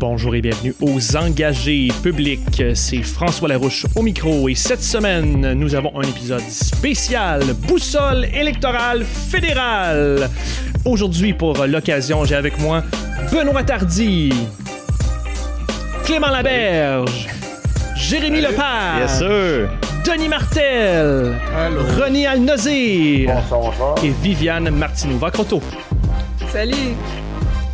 [0.00, 2.62] Bonjour et bienvenue aux engagés publics.
[2.74, 9.04] C'est François Larouche au micro et cette semaine, nous avons un épisode spécial Boussole électorale
[9.04, 10.30] fédérale.
[10.84, 12.84] Aujourd'hui, pour l'occasion, j'ai avec moi
[13.32, 14.32] Benoît Tardy,
[16.04, 17.26] Clément Laberge,
[17.96, 19.68] Jérémy Lepage, Yes, sir.
[20.04, 21.36] Denis Martel,
[21.98, 23.32] René Alnozir
[24.04, 25.60] et Viviane Martineau-Vacroto.
[26.52, 26.94] Salut!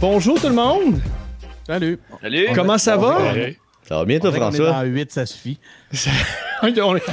[0.01, 1.01] Bonjour tout le monde.
[1.67, 1.99] Salut.
[2.21, 2.47] Salut.
[2.55, 3.19] Comment ça va?
[3.83, 4.83] Ça va bien, toi, On est dans François?
[4.83, 5.59] 8, ça suffit.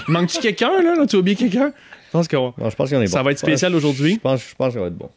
[0.07, 1.05] Manque-tu quelqu'un, là?
[1.07, 1.71] Tu as oublié quelqu'un?
[2.05, 3.07] Je pense qu'on est bon.
[3.07, 4.15] ça va être spécial aujourd'hui?
[4.15, 5.09] Je pense, je pense que ça va être bon.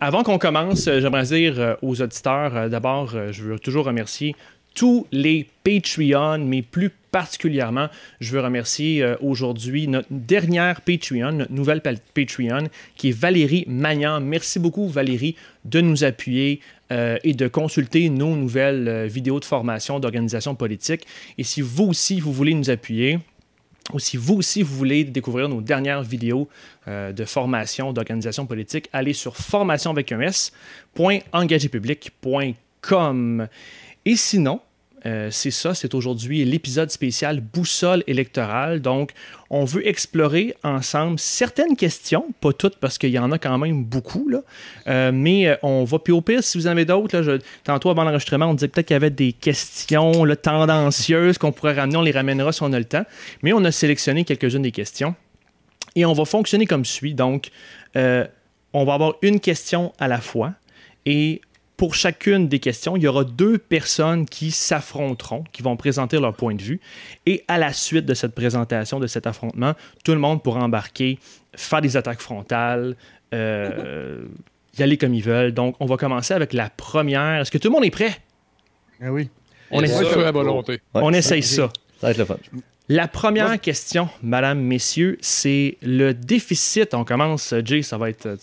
[0.00, 4.34] Avant qu'on commence, euh, j'aimerais dire euh, aux auditeurs, euh, d'abord, je veux toujours remercier
[4.74, 7.88] tous les Patreon, mais plus particulièrement,
[8.20, 13.64] je veux remercier euh, aujourd'hui notre dernière Patreon, notre nouvelle pa- Patreon, qui est Valérie
[13.68, 14.20] Magnan.
[14.20, 16.60] Merci beaucoup, Valérie, de nous appuyer
[16.92, 21.06] euh, et de consulter nos nouvelles euh, vidéos de formation d'organisation politique.
[21.38, 23.20] Et si vous aussi, vous voulez nous appuyer,
[23.92, 26.48] ou si vous aussi vous voulez découvrir nos dernières vidéos
[26.88, 29.94] euh, de formation d'organisation politique, allez sur formation.
[34.04, 34.60] Et sinon,
[35.06, 38.80] euh, c'est ça, c'est aujourd'hui l'épisode spécial Boussole électorale.
[38.80, 39.12] Donc,
[39.48, 43.84] on veut explorer ensemble certaines questions, pas toutes parce qu'il y en a quand même
[43.84, 44.40] beaucoup, là.
[44.88, 48.04] Euh, mais euh, on va, puis au pire, si vous en avez d'autres, tantôt avant
[48.04, 50.12] l'enregistrement, on disait peut-être qu'il y avait des questions
[50.42, 53.04] tendancieuses qu'on pourrait ramener, on les ramènera si on a le temps.
[53.42, 55.14] Mais on a sélectionné quelques-unes des questions.
[55.96, 57.14] Et on va fonctionner comme suit.
[57.14, 57.50] Donc,
[57.96, 60.52] on va avoir une question à la fois.
[61.06, 61.40] Et
[61.80, 66.34] pour chacune des questions, il y aura deux personnes qui s'affronteront, qui vont présenter leur
[66.34, 66.78] point de vue.
[67.24, 69.72] Et à la suite de cette présentation, de cet affrontement,
[70.04, 71.18] tout le monde pourra embarquer,
[71.56, 72.96] faire des attaques frontales,
[73.32, 74.26] euh,
[74.78, 75.52] y aller comme ils veulent.
[75.52, 77.40] Donc, on va commencer avec la première.
[77.40, 78.14] Est-ce que tout le monde est prêt?
[79.02, 79.30] Ah oui.
[79.70, 80.72] On, à volonté.
[80.72, 81.00] Ouais.
[81.02, 81.70] on essaye ça.
[81.98, 82.36] Ça va être le fun.
[82.90, 86.92] La première question, madame, messieurs, c'est le déficit.
[86.92, 88.36] On commence, Jay, ça va être...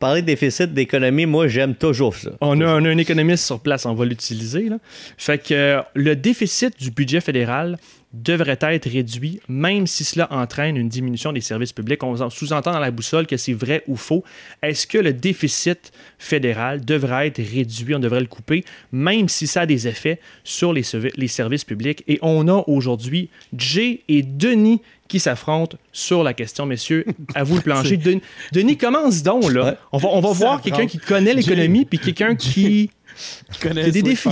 [0.00, 2.30] Parler de déficit d'économie, moi, j'aime toujours ça.
[2.40, 4.70] On a, on a un économiste sur place, on va l'utiliser.
[5.18, 7.76] Fait que euh, le déficit du budget fédéral
[8.14, 12.02] devrait être réduit, même si cela entraîne une diminution des services publics.
[12.02, 14.24] On sous-entend dans la boussole que c'est vrai ou faux.
[14.62, 19.60] Est-ce que le déficit fédéral devrait être réduit, on devrait le couper, même si ça
[19.60, 22.02] a des effets sur les services publics?
[22.08, 26.64] Et on a aujourd'hui Jay et Denis qui s'affrontent sur la question.
[26.66, 27.04] Messieurs,
[27.34, 27.96] à vous le plancher.
[27.96, 28.22] Denis,
[28.52, 29.52] Denis, commence donc.
[29.52, 29.76] Là.
[29.90, 32.90] On va, on va voir quelqu'un qui connaît l'économie, puis quelqu'un qui...
[33.52, 34.28] Je connais C'est des défis.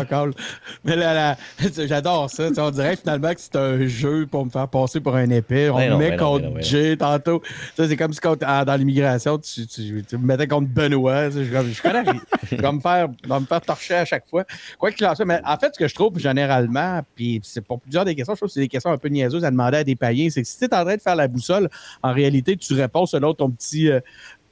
[0.84, 1.36] Mais là, là,
[1.86, 2.48] j'adore ça.
[2.58, 5.70] On dirait finalement que c'est un jeu pour me faire passer pour un épée.
[5.70, 7.42] On me non, met non, contre non, Jay tantôt.
[7.76, 11.30] C'est comme si quand, ah, dans l'immigration, tu, tu- tu me mettais contre Benoît.
[11.30, 12.04] Je, je connais.
[12.50, 14.44] Je vais me faire, me faire torcher à chaque fois.
[14.78, 17.80] Quoi qu'il en soit, mais en fait, ce que je trouve généralement, puis c'est pour
[17.80, 19.84] plusieurs des questions, je trouve que c'est des questions un peu niaiseuses à demander à
[19.84, 21.68] des païens, c'est que si tu es en train de faire la boussole,
[22.02, 23.90] en réalité, tu réponds selon ton petit.
[23.90, 24.00] euh,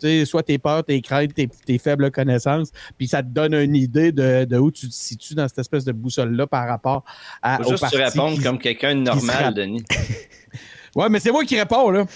[0.01, 3.77] sais, soit tes peurs, tes craintes, tes, tes faibles connaissances, puis ça te donne une
[3.77, 7.05] idée de, de où tu te situes dans cette espèce de boussole-là par rapport
[7.43, 7.59] à.
[7.63, 9.85] Faut juste te répondre qui- comme quelqu'un de normal, Denis.
[10.95, 12.07] Ouais, mais c'est moi qui réponds, là.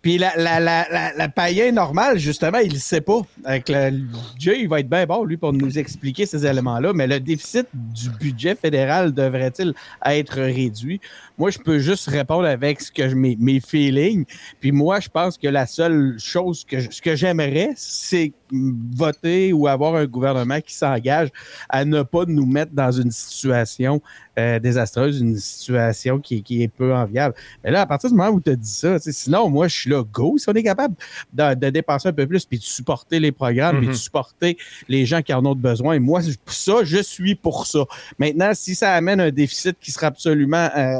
[0.00, 3.20] Puis la, la, la, la, païen normale, justement, il le sait pas.
[3.44, 3.98] Avec le
[4.38, 6.92] Jay, il va être bien bon, lui, pour nous expliquer ces éléments-là.
[6.94, 9.74] Mais le déficit du budget fédéral devrait-il
[10.06, 11.00] être réduit?
[11.36, 14.24] Moi, je peux juste répondre avec ce que je- mes, mes feelings.
[14.60, 19.66] Puis moi, je pense que la seule chose que ce que j'aimerais, c'est voter ou
[19.66, 21.28] avoir un gouvernement qui s'engage
[21.68, 24.00] à ne pas nous mettre dans une situation
[24.38, 27.34] euh, désastreuse, une situation qui, qui est peu enviable.
[27.64, 29.87] Mais là, à partir du moment où tu as dit ça, sinon, moi, je suis
[29.88, 30.94] là, go, si on est capable
[31.32, 33.96] de, de dépenser un peu plus, puis de supporter les programmes, puis de Mhm.
[33.98, 34.56] supporter
[34.88, 37.80] les gens qui en ont besoin, moi, je- ça, je suis pour ça.
[38.18, 40.68] Maintenant, si ça amène un déficit qui sera absolument...
[40.76, 40.94] euh,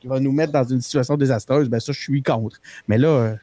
[0.00, 2.58] qui va nous mettre dans une situation désastreuse, ben ça, je suis contre.
[2.88, 3.36] Mais là, euh,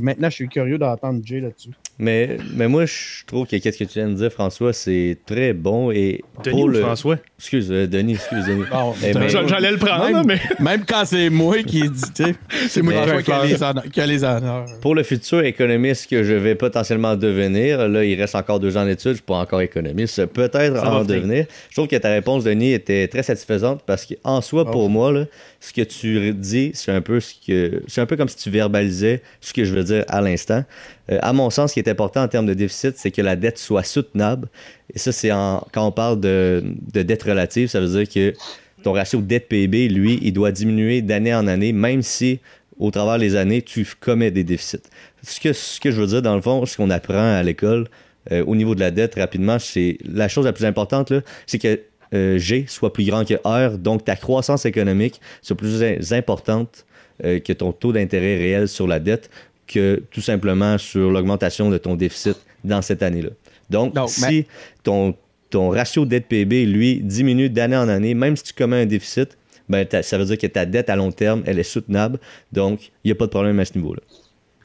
[0.00, 1.70] maintenant, je suis curieux d'entendre Jay là-dessus.
[2.00, 5.52] Mais, mais moi, je trouve que qu'est-ce que tu viens de dire, François, c'est très
[5.52, 5.90] bon.
[5.90, 6.80] Et Denis pour ou le...
[6.80, 7.16] François?
[7.40, 8.62] Excuse, euh, Denis, excuse, Denis.
[8.70, 10.40] Bon, Eh ben, J'allais le prendre, Même- mais...
[10.64, 12.34] Même quand c'est moi qui dit, tu sais,
[12.68, 13.22] c'est moi Mais-
[13.90, 14.66] qui a les honneurs.
[14.80, 18.84] Pour le futur économiste que je vais potentiellement devenir, là, il reste encore deux ans
[18.84, 21.16] d'études, je suis pas encore économiste, peut-être Ça en venir.
[21.22, 21.46] devenir.
[21.70, 24.70] Je trouve que ta réponse, Denis, était très satisfaisante parce qu'en soi, Oh.
[24.70, 25.24] pour moi, là,
[25.60, 28.50] ce que tu dis, c'est un peu ce que, c'est un peu comme si tu
[28.50, 30.64] verbalisais ce que je veux dire à l'instant.
[31.10, 33.36] Euh, à mon sens, ce qui est important en termes de déficit, c'est que la
[33.36, 34.48] dette soit soutenable.
[34.94, 36.62] Et ça, c'est quand on parle de,
[36.92, 38.34] de dette relative, ça veut dire que
[38.82, 42.40] ton ratio dette-PIB, lui, il doit diminuer d'année en année, même si
[42.78, 44.82] au travers des années, tu commets des déficits.
[45.22, 45.40] Ce
[45.80, 47.88] que, je veux dire, dans le fond, ce qu'on apprend à l'école
[48.30, 51.12] euh, au niveau de la dette, rapidement, c'est la chose la plus importante,
[51.46, 51.80] c'est que
[52.14, 56.84] euh, G soit plus grand que R, donc ta croissance économique soit plus importante
[57.20, 59.28] que ton taux d'intérêt réel sur la dette
[59.68, 63.30] que tout simplement sur l'augmentation de ton déficit dans cette année-là.
[63.70, 64.46] Donc, si
[64.82, 65.14] ton,
[65.50, 69.36] ton ratio dette-PB, lui, diminue d'année en année, même si tu commets un déficit,
[69.68, 72.18] ben, ça veut dire que ta dette à long terme, elle est soutenable.
[72.52, 74.00] Donc, il n'y a pas de problème à ce niveau-là.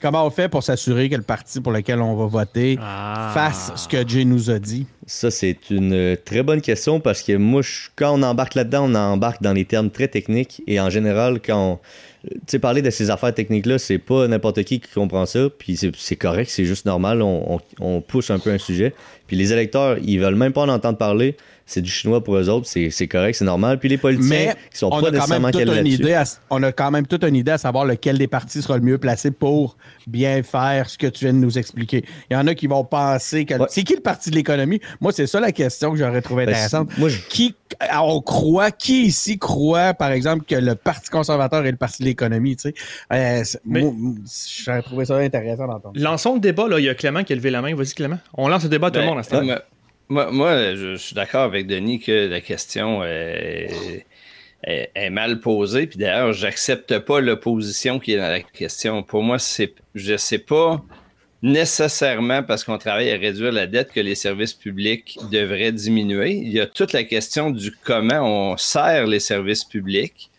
[0.01, 3.31] Comment on fait pour s'assurer que le parti pour lequel on va voter ah.
[3.33, 4.85] fasse ce que Jay nous a dit?
[5.07, 7.61] Ça, c'est une très bonne question parce que moi,
[7.95, 11.79] quand on embarque là-dedans, on embarque dans les termes très techniques et en général, quand
[12.23, 15.77] tu sais, parler de ces affaires techniques-là, c'est pas n'importe qui qui comprend ça, puis
[15.97, 18.93] c'est correct, c'est juste normal, on, on, pousse un peu un sujet.
[19.27, 21.35] Puis les électeurs, ils veulent même pas en entendre parler,
[21.65, 23.79] c'est du chinois pour eux autres, c'est correct, c'est normal.
[23.79, 27.51] Puis les politiciens qui sont pas nécessairement là On a quand même toute une idée
[27.51, 29.77] à savoir lequel des partis sera le mieux placé pour
[30.07, 32.03] bien faire ce que tu viens de nous expliquer.
[32.29, 33.55] Il y en a qui vont penser que.
[33.69, 34.79] C'est qui le parti de l'économie?
[35.01, 36.89] Moi, c'est ça la question que j'aurais trouvé ben, intéressante.
[37.29, 37.55] Qui
[37.95, 42.07] on croit, qui ici croit, par exemple, que le Parti conservateur est le parti de
[42.07, 42.73] l'économie, tu sais?
[43.11, 43.43] Euh,
[44.65, 45.93] j'aurais trouvé ça intéressant d'entendre.
[45.95, 46.79] Lançons le débat, là.
[46.79, 47.73] Il y a Clément qui a levé la main.
[47.73, 48.19] Vas-y, Clément.
[48.35, 49.61] On lance le débat à tout le ben, monde à ce
[50.09, 54.05] moi, je, suis d'accord avec Denis que la question est,
[55.11, 55.87] mal posée.
[55.87, 59.03] Puis d'ailleurs, j'accepte pas l'opposition qui est dans la question.
[59.03, 60.83] Pour moi, c'est, je sais pas
[61.41, 66.31] nécessairement parce qu'on travaille à réduire la dette que les services publics devraient diminuer.
[66.31, 70.31] Il y a toute la question du comment on sert les services publics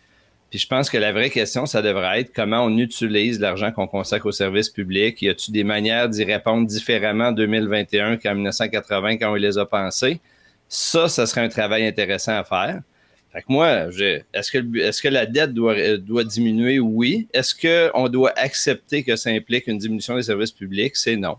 [0.53, 4.27] je pense que la vraie question, ça devrait être comment on utilise l'argent qu'on consacre
[4.27, 5.21] aux services publics.
[5.21, 9.65] Y a-t-il des manières d'y répondre différemment en 2021 qu'en 1980 quand on les a
[9.65, 10.19] pensés?
[10.69, 12.81] Ça, ça serait un travail intéressant à faire.
[13.33, 13.87] Fait que moi,
[14.33, 16.79] est-ce que, est que la dette doit, doit diminuer?
[16.79, 17.27] Oui.
[17.33, 20.95] Est-ce qu'on doit accepter que ça implique une diminution des services publics?
[20.95, 21.35] C'est non.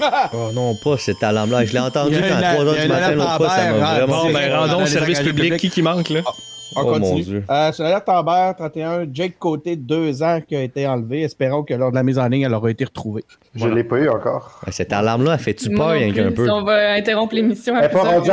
[0.32, 1.66] oh non, pas cette alarme-là.
[1.66, 4.24] Je l'ai entendu quand 3 heures du matin, l'autre fois, ça m'a vraiment...
[4.24, 5.56] Bon, ben, rendons au service public.
[5.58, 6.22] Qui qui manque, là?
[6.26, 6.32] Ah.
[6.76, 7.42] On oh, continue.
[7.48, 11.22] Euh, sur l'alerte Amber 31, Jake Côté, deux ans, qui a été enlevé.
[11.22, 13.24] Espérons que lors de la mise en ligne, elle aura été retrouvée.
[13.54, 14.60] Je ne l'ai pas eu encore.
[14.70, 16.50] Cette alarme-là, elle fait-tu peur un peu?
[16.50, 17.74] On va interrompre l'émission.
[17.76, 18.30] Elle n'est pas, rendue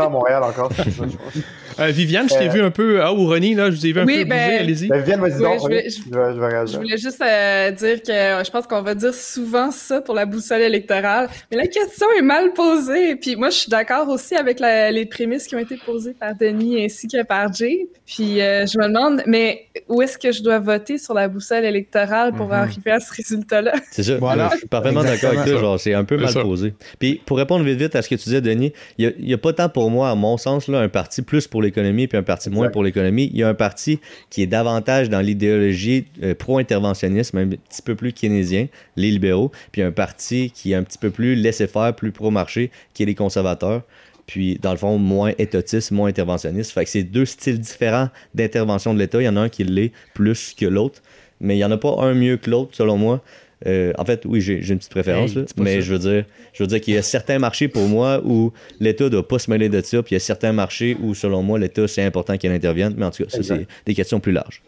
[0.00, 0.70] à, Montréal encore.
[1.80, 3.02] Euh, Viviane, je t'ai euh, vu un peu.
[3.02, 4.88] Ah, ou Ronnie, là, je vous ai vu un peu ben, Allez-y.
[4.88, 5.60] Ben, Viviane, vas-y donc.
[5.60, 10.26] Je, voulais juste euh, dire que je pense qu'on va dire souvent ça pour la
[10.26, 11.28] boussole électorale.
[11.50, 13.16] Mais la question est mal posée.
[13.16, 16.84] Puis moi, je suis d'accord aussi avec les prémices qui ont été posées par Denis
[16.84, 17.88] ainsi que par Jay.
[18.06, 22.32] Puis je me demande, mais où est-ce que je dois voter sur la boussole électorale
[22.32, 22.52] pour mhm.
[22.52, 23.72] arriver à ce résultat-là?
[23.90, 24.16] C'est ça.
[24.18, 24.50] Voilà.
[24.52, 25.60] Je suis parfaitement d'accord avec toi.
[25.60, 26.74] Genre, c'est un peu mal posé.
[26.98, 29.38] Puis pour répondre vite vite à ce que tu disais, Denis, il n'y a, a,
[29.38, 32.22] pas tant pour moi, à mon sens, là, un parti plus pour l'économie puis un
[32.22, 33.30] parti moins pour l'économie.
[33.32, 34.00] Il y a un parti
[34.30, 39.82] qui est davantage dans l'idéologie euh, pro-interventionniste, un petit peu plus keynésien, les libéraux, puis
[39.82, 43.82] un parti qui est un petit peu plus laissé-faire, plus pro-marché, qui est les conservateurs
[44.26, 46.72] puis dans le fond, moins étatiste, moins interventionniste.
[46.72, 49.20] Fait que c'est deux styles différents d'intervention de l'État.
[49.20, 51.02] Il y en a un qui l'est plus que l'autre,
[51.40, 53.22] mais il n'y en a pas un mieux que l'autre, selon moi.
[53.66, 56.80] Euh, en fait, oui, j'ai une petite préférence, mais je veux dire, je veux dire
[56.80, 59.80] qu'il y a certains marchés pour moi où l'État ne doit pas se mêler de
[59.80, 62.94] ça, puis il y a certains marchés où, selon moi, l'État, c'est important qu'il intervienne,
[62.96, 64.62] mais en tout cas, ça, c'est des questions plus larges.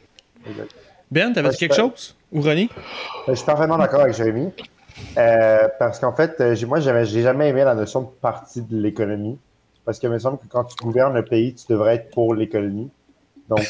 [1.10, 2.16] Ben, t'avais dit quelque chose?
[2.32, 2.68] Ou Ronnie?
[2.74, 4.50] Euh, je suis parfaitement d'accord avec Jérémy.
[5.18, 9.38] Euh, parce qu'en fait, moi, j'ai jamais aimé la notion de partie de l'économie.
[9.84, 12.90] Parce qu'il me semble que quand tu gouvernes le pays, tu devrais être pour l'économie.
[13.48, 13.60] Donc,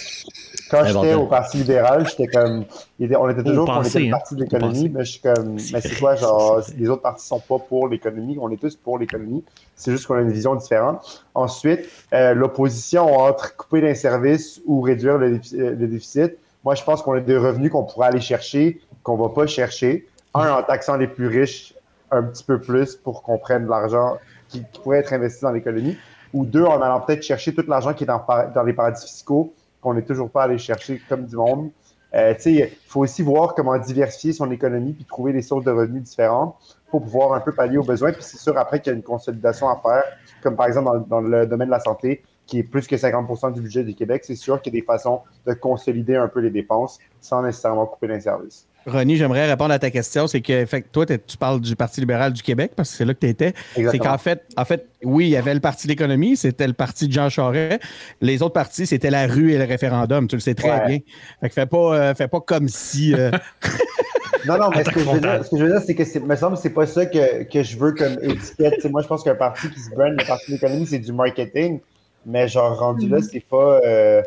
[0.71, 2.65] quand j'étais au Parti libéral, j'étais comme.
[2.99, 5.55] On était toujours pour le parti de l'économie, mais je suis comme.
[5.73, 8.99] Mais c'est quoi, genre, les autres partis sont pas pour l'économie, on est tous pour
[8.99, 9.45] l'économie.
[9.75, 11.25] C'est juste qu'on a une vision différente.
[11.35, 11.81] Ensuite,
[12.13, 15.39] euh, l'opposition entre couper d'un service ou réduire le,
[15.77, 16.37] déficit.
[16.65, 20.07] Moi, je pense qu'on a des revenus qu'on pourrait aller chercher, qu'on va pas chercher.
[20.35, 21.75] Un, en taxant les plus riches
[22.11, 24.17] un petit peu plus pour qu'on prenne de l'argent
[24.49, 25.97] qui, pourrait être investi dans l'économie.
[26.33, 29.55] Ou deux, en allant peut-être chercher tout l'argent qui est dans, dans les paradis fiscaux
[29.87, 31.71] qu'on n'est toujours pas allé chercher comme du monde.
[32.13, 36.03] Euh, il faut aussi voir comment diversifier son économie puis trouver des sources de revenus
[36.03, 36.57] différentes
[36.91, 38.11] pour pouvoir un peu pallier aux besoins.
[38.13, 40.03] Puis c'est sûr, après qu'il y a une consolidation à faire,
[40.43, 43.61] comme par exemple dans, le domaine de la santé, qui est plus que 50% du
[43.61, 46.51] budget du Québec, c'est sûr qu'il y a des façons de consolider un peu les
[46.51, 48.67] dépenses sans nécessairement couper d'un service.
[48.87, 50.29] René, j'aimerais répondre à ta question.
[50.29, 53.15] C'est que fait, toi, tu parles du Parti libéral du Québec parce que c'est là
[53.15, 53.53] que tu étais.
[53.75, 56.73] C'est qu'en fait, en fait, oui, il y avait le Parti de l'économie, c'était le
[56.73, 57.81] parti de Jean Charest.
[58.21, 60.29] Les autres partis, c'était la rue et le référendum.
[60.29, 60.99] Tu le sais très bien.
[61.41, 63.13] Fait que fais pas, euh, fais pas comme si.
[63.13, 63.33] Euh,
[64.47, 66.19] non, non, mais ce que, je veux dire, ce que je veux dire, c'est que,
[66.21, 68.85] me semble, c'est pas ça que, que, je veux comme étiquette.
[68.91, 71.81] moi, je pense qu'un parti qui se brand, le Parti de l'économie, c'est du marketing.
[72.25, 73.29] Mais genre, rendu là, mm-hmm.
[73.33, 73.81] c'est pas.
[73.85, 74.23] Euh,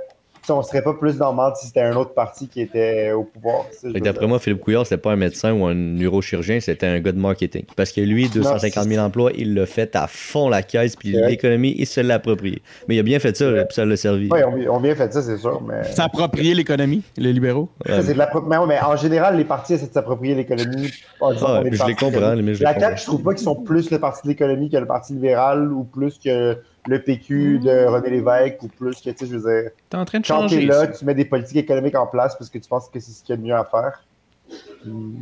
[0.49, 3.23] on serait pas plus dans le mal si c'était un autre parti qui était au
[3.23, 3.65] pouvoir.
[3.83, 7.19] D'après moi, Philippe Couillard, c'était pas un médecin ou un neurochirurgien, c'était un gars de
[7.19, 7.63] marketing.
[7.75, 11.75] Parce que lui, 250 000 emplois, il l'a fait à fond la caisse, puis l'économie,
[11.77, 12.61] il se l'a approprié.
[12.87, 14.29] Mais il a bien fait ça, puis ça l'a servi.
[14.31, 14.39] Oui,
[14.69, 15.61] on a bien fait ça, c'est sûr.
[15.61, 15.83] Mais...
[15.83, 17.69] S'approprier l'économie, les libéraux?
[17.85, 18.29] de la...
[18.67, 20.91] mais, en général, les partis essaient de s'approprier l'économie.
[21.21, 22.35] Ah, je les comprends.
[22.35, 24.77] Mais je la CAQ, je trouve pas qu'ils sont plus le parti de l'économie que
[24.77, 26.57] le parti libéral ou plus que
[26.89, 29.71] le PQ de René Lévesque ou plus que, tu sais, je veux dire.
[29.89, 30.65] T'es en train de changer.
[30.65, 33.23] là, tu mets des politiques économiques en place parce que tu penses que c'est ce
[33.23, 34.03] qu'il y a de mieux à faire.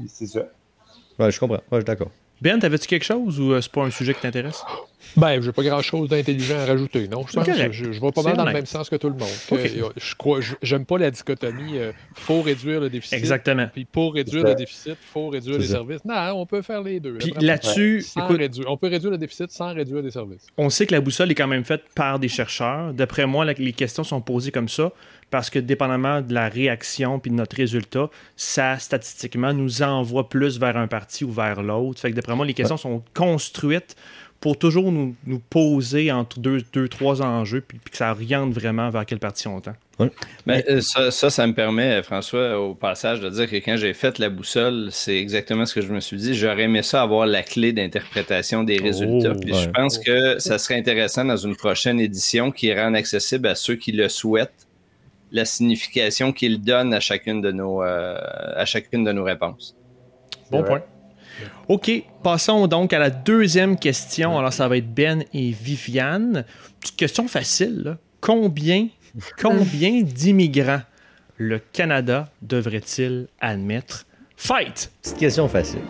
[0.08, 0.44] C'est ça.
[1.20, 1.56] Ouais, je comprends.
[1.56, 2.10] Ouais, je suis d'accord.
[2.42, 4.64] Ben, t'avais-tu quelque chose ou euh, c'est pas un sujet qui t'intéresse?
[5.18, 7.26] Ben, j'ai pas grand-chose d'intelligent à rajouter, non?
[7.28, 9.28] Je, je, je, vais pas mal dans le même sens que tout le monde.
[9.98, 11.72] je crois, j'aime pas la dichotomie.
[11.74, 13.18] Il euh, faut réduire le déficit.
[13.18, 13.68] Exactement.
[13.74, 16.06] Puis pour réduire le déficit, il faut réduire les services.
[16.06, 17.18] Non, on peut faire les deux.
[17.18, 20.48] Puis là-dessus, on peut réduire le déficit sans réduire les services.
[20.58, 22.94] On sait que la boussole est quand même faite par des chercheurs.
[22.94, 24.92] D'après moi, les questions sont posées comme ça
[25.30, 30.60] parce que dépendamment de la réaction puis de notre résultat, ça statistiquement nous envoie plus
[30.60, 32.00] vers un parti ou vers l'autre.
[32.00, 33.96] Fait que d'après moi, les questions sont construites
[34.40, 35.16] pour toujours nous,
[35.50, 39.62] poser entre deux, deux, trois enjeux, puis, que ça oriente vraiment vers quel parti on
[39.62, 39.74] tend.
[40.46, 44.20] Mais, euh, ça, ça, me permet, François, au passage, de dire que quand j'ai fait
[44.20, 46.36] la boussole, c'est exactement ce que je me suis dit.
[46.36, 49.34] J'aurais aimé ça avoir la clé d'interprétation des résultats.
[49.36, 53.56] Oh, je pense que ça serait intéressant dans une prochaine édition qui rende accessible à
[53.56, 54.68] ceux qui le souhaitent
[55.32, 58.18] la signification qu'ils donnent à chacune de nos, euh,
[58.56, 59.76] à chacune de nos réponses.
[60.52, 60.82] Bon point.
[61.70, 61.92] OK,
[62.24, 64.40] passons donc à la deuxième question.
[64.40, 66.46] Alors, ça va être Ben et Viviane.
[66.80, 67.98] Petite question facile.
[68.22, 68.88] Combien,
[69.42, 70.84] combien d'immigrants
[71.36, 74.06] le Canada devrait-il admettre?
[74.38, 74.90] Fight!
[75.02, 75.82] Petite question facile.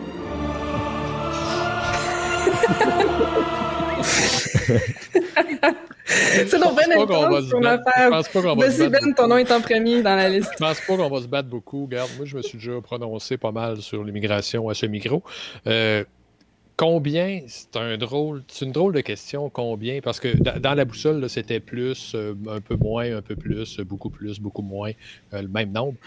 [6.08, 7.50] C'est donc bien intense.
[8.56, 10.50] Vas-y, Ben, ton nom est en premier dans la liste.
[10.54, 11.84] Je pense pas qu'on va se battre beaucoup.
[11.84, 15.22] Regarde, moi, je me suis déjà prononcé pas mal sur l'immigration à ce micro.
[15.66, 16.04] Euh,
[16.76, 21.28] combien, c'est un drôle, c'est une drôle de question, combien, parce que dans la boussole,
[21.28, 24.92] c'était plus, euh, un peu moins, un peu plus, beaucoup plus, beaucoup moins,
[25.34, 25.98] euh, le même nombre.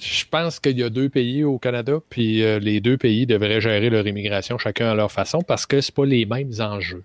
[0.00, 3.90] Je pense qu'il y a deux pays au Canada, puis les deux pays devraient gérer
[3.90, 7.04] leur immigration chacun à leur façon parce que ce pas les mêmes enjeux.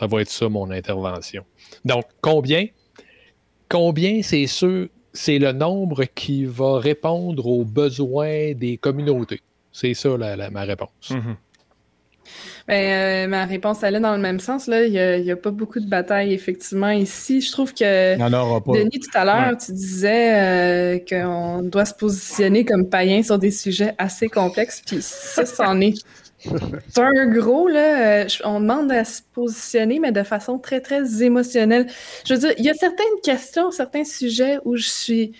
[0.00, 1.44] Ça va être ça mon intervention.
[1.84, 2.66] Donc, combien?
[3.68, 9.42] Combien, c'est sûr, c'est le nombre qui va répondre aux besoins des communautés?
[9.70, 10.16] C'est ça
[10.50, 11.10] ma réponse.
[11.10, 11.36] Mm-hmm.
[12.66, 14.68] Ben, euh, ma réponse allait dans le même sens.
[14.68, 14.84] Là.
[14.84, 17.42] Il n'y a, pas beaucoup de batailles, effectivement, ici.
[17.42, 22.88] Je trouve que, Denis, tout à l'heure, tu disais euh, qu'on doit se positionner comme
[22.88, 26.02] païen sur des sujets assez complexes, puis ça, c'en est
[26.88, 28.22] c'est un gros, là.
[28.22, 31.86] Euh, on demande à se positionner, mais de façon très, très émotionnelle.
[32.26, 35.32] Je veux dire, il y a certaines questions, certains sujets où je suis,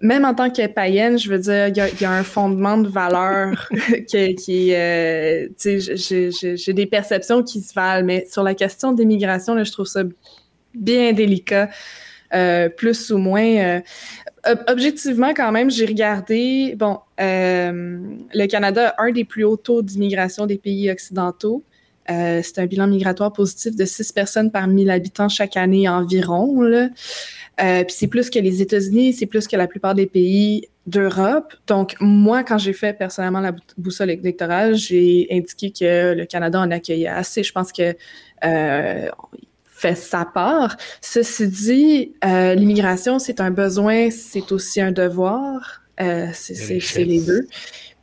[0.00, 3.68] même en tant que païenne, je veux dire, il y a, un fondement de valeur
[4.08, 8.92] qui, qui euh, tu sais, j'ai des perceptions qui se valent, mais sur la question
[8.92, 10.02] d'immigration, là, je trouve ça
[10.74, 11.68] bien délicat.
[12.32, 13.82] Euh, plus ou moins
[14.68, 16.74] objectivement, quand même, j'ai regardé.
[16.76, 17.98] Bon, euh,
[18.32, 21.64] le Canada a un des plus hauts taux d'immigration des pays occidentaux.
[22.10, 26.62] Euh, c'est un bilan migratoire positif de 6 personnes par 1000 habitants chaque année environ.
[26.62, 26.88] Euh,
[27.58, 31.54] puis c'est plus que les États-Unis, c'est plus que la plupart des pays d'Europe.
[31.66, 36.70] Donc, moi, quand j'ai fait personnellement la boussole électorale, j'ai indiqué que le Canada en
[36.70, 37.42] accueillait assez.
[37.42, 37.94] Je pense que
[39.80, 40.76] fait sa part.
[41.00, 45.80] Ceci dit, euh, l'immigration, c'est un besoin, c'est aussi un devoir.
[46.00, 47.46] Euh, c'est les deux.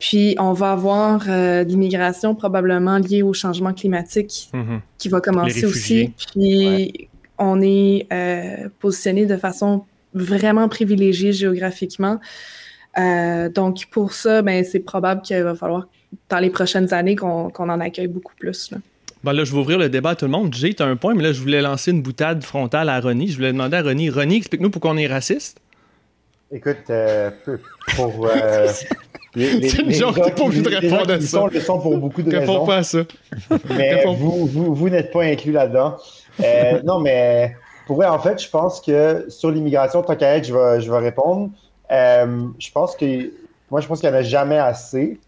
[0.00, 4.80] Puis, on va avoir euh, l'immigration probablement liée au changement climatique mm-hmm.
[4.98, 6.12] qui va commencer aussi.
[6.34, 7.08] Puis,
[7.38, 8.08] on est
[8.80, 12.18] positionné de façon vraiment privilégiée géographiquement.
[13.54, 15.86] donc, pour ça, ben, c'est probable qu'il va falloir,
[16.28, 18.72] dans les prochaines années, qu'on en accueille beaucoup plus.
[18.72, 18.78] Là.
[19.24, 20.54] Bon, là, je vais ouvrir le débat à tout le monde.
[20.54, 23.28] J'ai un point, mais là, je voulais lancer une boutade frontale à Ronnie.
[23.28, 25.60] Je voulais demander à Ronnie, Ronnie, explique-nous pourquoi on est raciste.
[26.50, 27.30] Écoute, euh,
[27.96, 28.26] pour.
[28.26, 28.68] Euh,
[29.34, 31.44] c'est une genre, t'es pas obligé de répondre à ça.
[31.52, 33.00] le sont pour beaucoup de Réponds pas à ça.
[33.68, 35.96] Mais vous, vous, vous n'êtes pas inclus là-dedans.
[36.42, 37.54] Euh, non, mais
[37.86, 40.90] pour vrai, en fait, je pense que sur l'immigration, tant qu'à être, je vais, je
[40.90, 41.50] vais répondre.
[41.90, 43.32] Euh, je pense que.
[43.70, 45.18] Moi, je pense qu'il n'y en a jamais assez.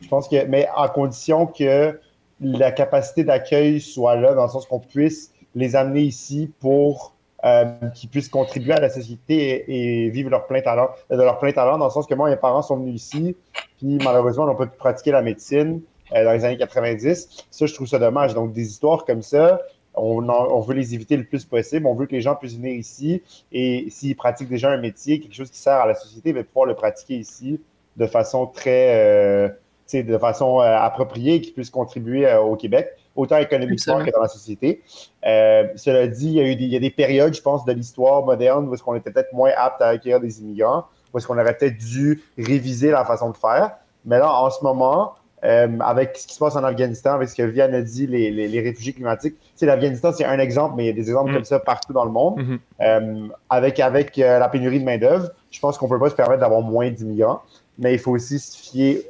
[0.00, 0.46] Je pense que.
[0.46, 1.98] Mais à condition que
[2.40, 7.64] la capacité d'accueil soit là, dans le sens qu'on puisse les amener ici pour euh,
[7.94, 9.64] qu'ils puissent contribuer à la société
[10.04, 12.36] et, vivre leur plein talent, de leur plein talent, dans le sens que moi, mes
[12.36, 13.36] parents sont venus ici,
[13.78, 15.80] puis malheureusement, n'ont pas pu pratiquer la médecine
[16.12, 17.46] euh, dans les années 90.
[17.50, 18.34] Ça, je trouve ça dommage.
[18.34, 19.60] Donc, des histoires comme ça,
[19.94, 21.86] on, on, veut les éviter le plus possible.
[21.86, 25.34] On veut que les gens puissent venir ici et s'ils pratiquent déjà un métier, quelque
[25.34, 27.60] chose qui sert à la société, mais pouvoir le pratiquer ici
[27.96, 29.48] de façon très, euh,
[29.94, 34.22] de façon euh, appropriée et qui puisse contribuer euh, au Québec, autant économiquement que dans
[34.22, 34.82] la société.
[35.22, 37.72] cela dit, il y, a eu des, il y a des périodes, je pense, de
[37.72, 41.26] l'histoire moderne où est-ce qu'on était peut-être moins apte à accueillir des immigrants, où est-ce
[41.26, 43.72] qu'on aurait peut-être dû réviser la façon de faire.
[44.04, 47.34] Mais là, en ce moment, euh, avec ce qui se passe en Afghanistan, avec ce
[47.34, 49.36] que Vianne a dit, les, les, réfugiés climatiques.
[49.62, 51.34] L'Afghanistan, c'est un exemple, mais il y a des exemples mm.
[51.34, 52.40] comme ça partout dans le monde.
[52.40, 52.58] Mm-hmm.
[52.82, 56.14] Euh, avec avec euh, la pénurie de main-d'œuvre, je pense qu'on ne peut pas se
[56.14, 57.42] permettre d'avoir moins d'immigrants,
[57.78, 59.02] mais il faut aussi se fier,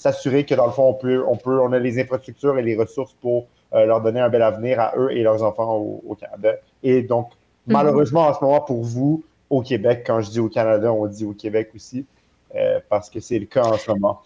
[0.00, 2.76] s'assurer que dans le fond, on peut, on peut, on a les infrastructures et les
[2.76, 6.56] ressources pour leur donner un bel avenir à eux et leurs enfants au, Canada.
[6.82, 7.72] Et donc, mm-hmm.
[7.72, 11.24] malheureusement, en ce moment, pour vous, au Québec, quand je dis au Canada, on dit
[11.24, 12.04] au Québec aussi,
[12.88, 14.22] parce que c'est le cas en ce moment.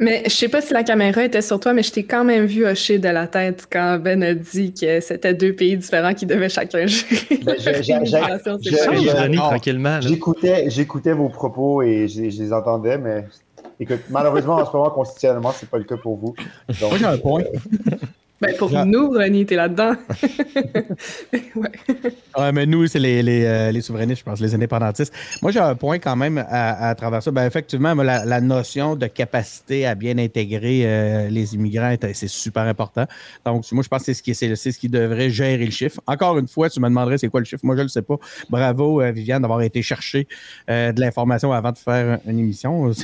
[0.00, 2.46] Mais je sais pas si la caméra était sur toi, mais je t'ai quand même
[2.46, 6.24] vu hocher de la tête quand Ben a dit que c'était deux pays différents qui
[6.24, 7.38] devaient chacun jouer.
[7.44, 10.00] Ben, tranquillement.
[10.00, 13.26] J'écoutais, j'écoutais vos propos et je les entendais, mais
[13.78, 16.34] écoute, malheureusement, en ce moment, constitutionnellement, c'est pas le cas pour vous.
[16.80, 17.42] Moi, j'ai un point.
[18.40, 19.92] Ben pour nous, René, t'es là-dedans.
[21.32, 21.40] ouais.
[22.38, 22.52] ouais.
[22.52, 25.12] mais nous, c'est les, les, euh, les, souverainistes, je pense, les indépendantistes.
[25.42, 27.30] Moi, j'ai un point quand même à, à travers ça.
[27.32, 32.62] Ben, effectivement, la, la, notion de capacité à bien intégrer euh, les immigrants, c'est super
[32.62, 33.04] important.
[33.44, 36.00] Donc, moi, je pense que c'est ce, qui, c'est, ce qui devrait gérer le chiffre.
[36.06, 37.60] Encore une fois, tu me demanderais c'est quoi le chiffre?
[37.62, 38.16] Moi, je ne le sais pas.
[38.48, 40.26] Bravo, euh, Viviane, d'avoir été chercher
[40.66, 42.90] de l'information avant de faire une émission.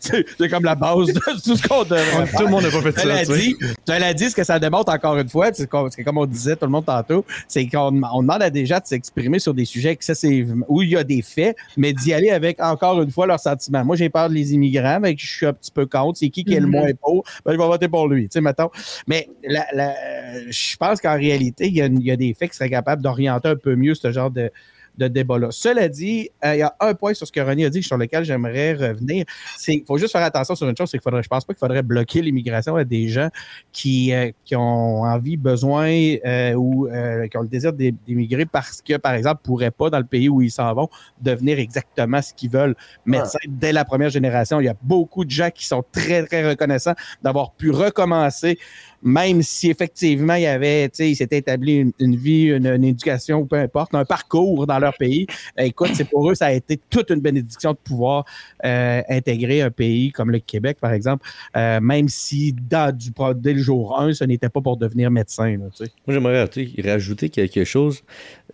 [0.00, 2.26] C'est, c'est, comme la base de tout ce qu'on devrait.
[2.36, 3.24] Tout le monde n'a pas fait ça.
[3.24, 6.56] Tu l'as dit, ce que ça demande encore une fois, c'est comme, comme on disait
[6.56, 9.90] tout le monde tantôt, c'est qu'on demande à des gens de s'exprimer sur des sujets
[9.90, 13.40] excessivement, où il y a des faits, mais d'y aller avec encore une fois leurs
[13.40, 13.84] sentiments.
[13.84, 16.18] Moi, j'ai peur des immigrants, mais je suis un petit peu contre.
[16.18, 16.70] C'est qui qui est le mm-hmm.
[16.70, 17.24] moins beau?
[17.44, 18.70] Ben, je vais voter pour lui, tu sais, mettons.
[19.06, 22.70] Mais je pense qu'en réalité, il y, a, il y a des faits qui seraient
[22.70, 24.50] capables d'orienter un peu mieux ce genre de,
[24.98, 25.48] de débat-là.
[25.50, 27.96] Cela dit, euh, il y a un point sur ce que René a dit sur
[27.96, 29.24] lequel j'aimerais revenir.
[29.56, 31.52] C'est qu'il faut juste faire attention sur une chose, c'est qu'il faudrait, je pense pas
[31.52, 33.28] qu'il faudrait bloquer l'immigration à des gens
[33.72, 36.88] qui, euh, qui ont envie, besoin euh, ou
[37.30, 40.40] qui ont le désir d'émigrer parce que, par exemple, pourraient pas, dans le pays où
[40.40, 40.88] ils s'en vont,
[41.20, 42.76] devenir exactement ce qu'ils veulent.
[43.04, 44.60] Médecins dès la première génération.
[44.60, 48.58] Il y a beaucoup de gens qui sont très, très reconnaissants d'avoir pu recommencer
[49.04, 53.40] même si effectivement il y avait, tu sais, il s'était établi une, vie, une, éducation
[53.40, 55.26] ou peu importe, un parcours dans pays.
[55.58, 58.24] Euh, écoute, c'est pour eux, ça a été toute une bénédiction de pouvoir
[58.64, 62.94] euh, intégrer un pays comme le Québec, par exemple, euh, même si dans,
[63.34, 65.56] dès le jour 1, ce n'était pas pour devenir médecin.
[65.56, 65.70] Moi,
[66.08, 66.48] j'aimerais
[66.84, 68.02] rajouter quelque chose.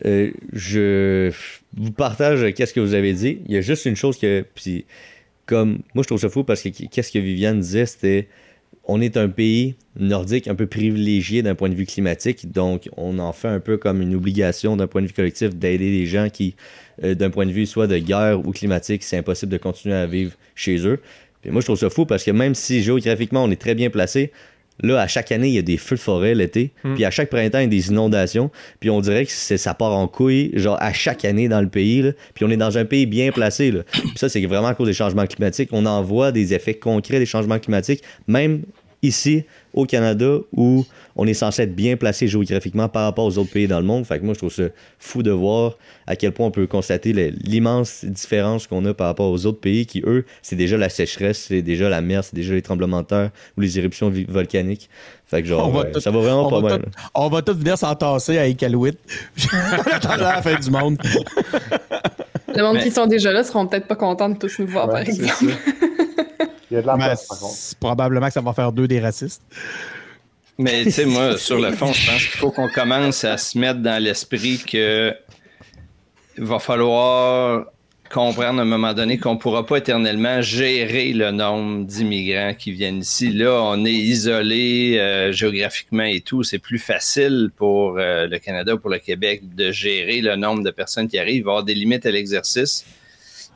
[0.04, 1.32] je
[1.76, 3.40] vous partage qu'est-ce que vous avez dit.
[3.46, 4.84] Il y a juste une chose que, puis,
[5.46, 8.28] comme, moi, je trouve ça fou parce que qu'est-ce que Viviane disait, c'était
[8.84, 13.18] on est un pays nordique un peu privilégié d'un point de vue climatique, donc on
[13.18, 16.28] en fait un peu comme une obligation d'un point de vue collectif d'aider les gens
[16.28, 16.54] qui,
[17.04, 20.06] euh, d'un point de vue soit de guerre ou climatique, c'est impossible de continuer à
[20.06, 21.00] vivre chez eux.
[21.42, 23.90] Puis moi, je trouve ça fou parce que même si géographiquement on est très bien
[23.90, 24.32] placé,
[24.82, 26.72] Là, à chaque année, il y a des feux de forêt l'été.
[26.84, 26.94] Hmm.
[26.94, 28.50] Puis à chaque printemps, il y a des inondations.
[28.80, 32.12] Puis on dirait que ça part en couille, genre à chaque année dans le pays.
[32.34, 33.70] Puis on est dans un pays bien placé.
[33.70, 33.82] Là.
[33.92, 35.70] Puis ça, c'est vraiment à cause des changements climatiques.
[35.72, 38.62] On en voit des effets concrets des changements climatiques, même
[39.02, 40.84] ici au Canada où
[41.16, 44.04] on est censé être bien placé géographiquement par rapport aux autres pays dans le monde.
[44.04, 44.64] Fait que moi, je trouve ça
[44.98, 49.30] fou de voir à quel point on peut constater l'immense différence qu'on a par rapport
[49.30, 52.54] aux autres pays qui, eux, c'est déjà la sécheresse, c'est déjà la mer, c'est déjà
[52.54, 54.88] les tremblements de terre ou les éruptions volcaniques.
[55.26, 56.86] Fait que genre, ça va vraiment pas mal.
[57.14, 58.96] on va tous venir s'entasser à Iqaluit
[60.08, 60.98] à la fin du monde.
[62.54, 65.00] Le monde qui sont déjà là seront peut-être pas contents de tous nous voir, par
[65.00, 65.44] exemple.
[66.70, 67.54] Il y a de la place, par contre.
[67.80, 69.42] Probablement que ça va faire deux des racistes.
[70.60, 73.56] Mais tu sais, moi, sur le fond, je pense qu'il faut qu'on commence à se
[73.56, 75.14] mettre dans l'esprit que
[76.36, 77.64] va falloir
[78.10, 82.72] comprendre à un moment donné qu'on ne pourra pas éternellement gérer le nombre d'immigrants qui
[82.72, 83.30] viennent ici.
[83.32, 86.42] Là, on est isolé euh, géographiquement et tout.
[86.42, 90.70] C'est plus facile pour euh, le Canada, pour le Québec, de gérer le nombre de
[90.70, 91.44] personnes qui arrivent.
[91.44, 92.84] Il avoir des limites à l'exercice.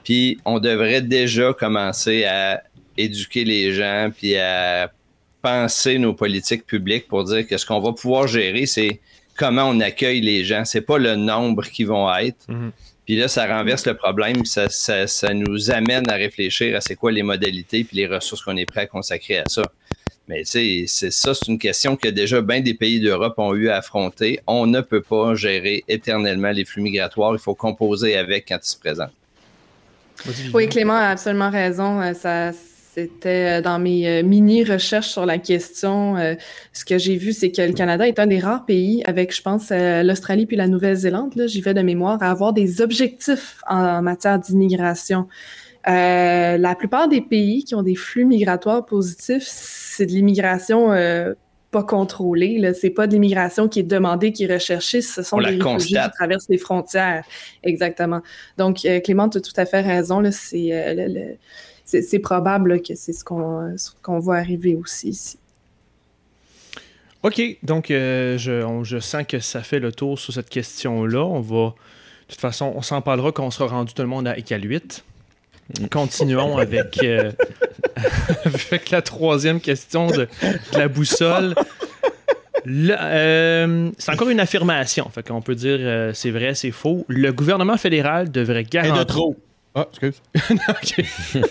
[0.05, 2.63] Puis, on devrait déjà commencer à
[2.97, 4.91] éduquer les gens, puis à
[5.45, 9.01] penser nos politiques publiques pour dire que ce qu'on va pouvoir gérer, c'est
[9.37, 10.65] comment on accueille les gens.
[10.65, 12.49] C'est pas le nombre qui vont être.
[12.49, 12.73] Mhm.
[13.05, 17.13] Puis là, ça renverse le problème, ça, ça, nous amène à réfléchir à c'est quoi
[17.13, 19.63] les modalités puis les ressources qu'on est prêt à consacrer à ça.
[20.27, 23.55] Mais tu sais, c'est ça, c'est une question que déjà bien des pays d'Europe ont
[23.55, 24.41] eu à affronter.
[24.47, 27.35] On ne peut pas gérer éternellement les flux migratoires.
[27.35, 29.13] Il faut composer avec quand ils se présentent.
[30.55, 32.01] Oui, Clément a absolument raison.
[32.15, 32.53] Ça,
[32.95, 36.17] C'était dans mes mini-recherches sur la question.
[36.73, 39.43] ce que j'ai vu, c'est que le Canada est un des rares pays, avec, je
[39.43, 44.39] pense, l'Australie puis la Nouvelle-Zélande, j'y vais de mémoire, à avoir des objectifs en matière
[44.39, 45.27] d'immigration.
[45.87, 50.93] la plupart des pays qui ont des flux migratoires positifs, c'est de l'immigration
[51.75, 52.73] pas contrôlée.
[52.81, 55.03] C'est pas de l'immigration qui est demandée, qui est recherchée.
[55.03, 57.25] Ce sont des réfugiés qui traversent les frontières.
[57.65, 58.21] Exactement.
[58.57, 60.23] Donc, euh, Clément, tu as tout à fait raison.
[60.23, 61.35] Euh,
[61.85, 65.39] c'est probable que c'est ce qu'on voit arriver aussi ici.
[67.23, 67.41] OK.
[67.63, 71.25] Donc, euh, je, je, sens que ça fait le tour sur cette question-là.
[71.25, 71.75] On va.
[72.29, 74.65] De toute façon, on s'en parlera quand on sera rendu tout le monde à ECAL
[74.65, 75.05] 8.
[75.91, 77.33] Continuons avec, euh,
[78.45, 80.29] avec la troisième question de,
[80.73, 81.55] la boussole.
[82.67, 85.09] Euh, c'est encore une affirmation.
[85.11, 87.05] Fait qu'on peut dire euh, c'est vrai, c'est faux.
[87.09, 88.99] Le gouvernement fédéral devrait garantir.
[88.99, 89.37] de trop.
[89.75, 90.23] Ah, excuse.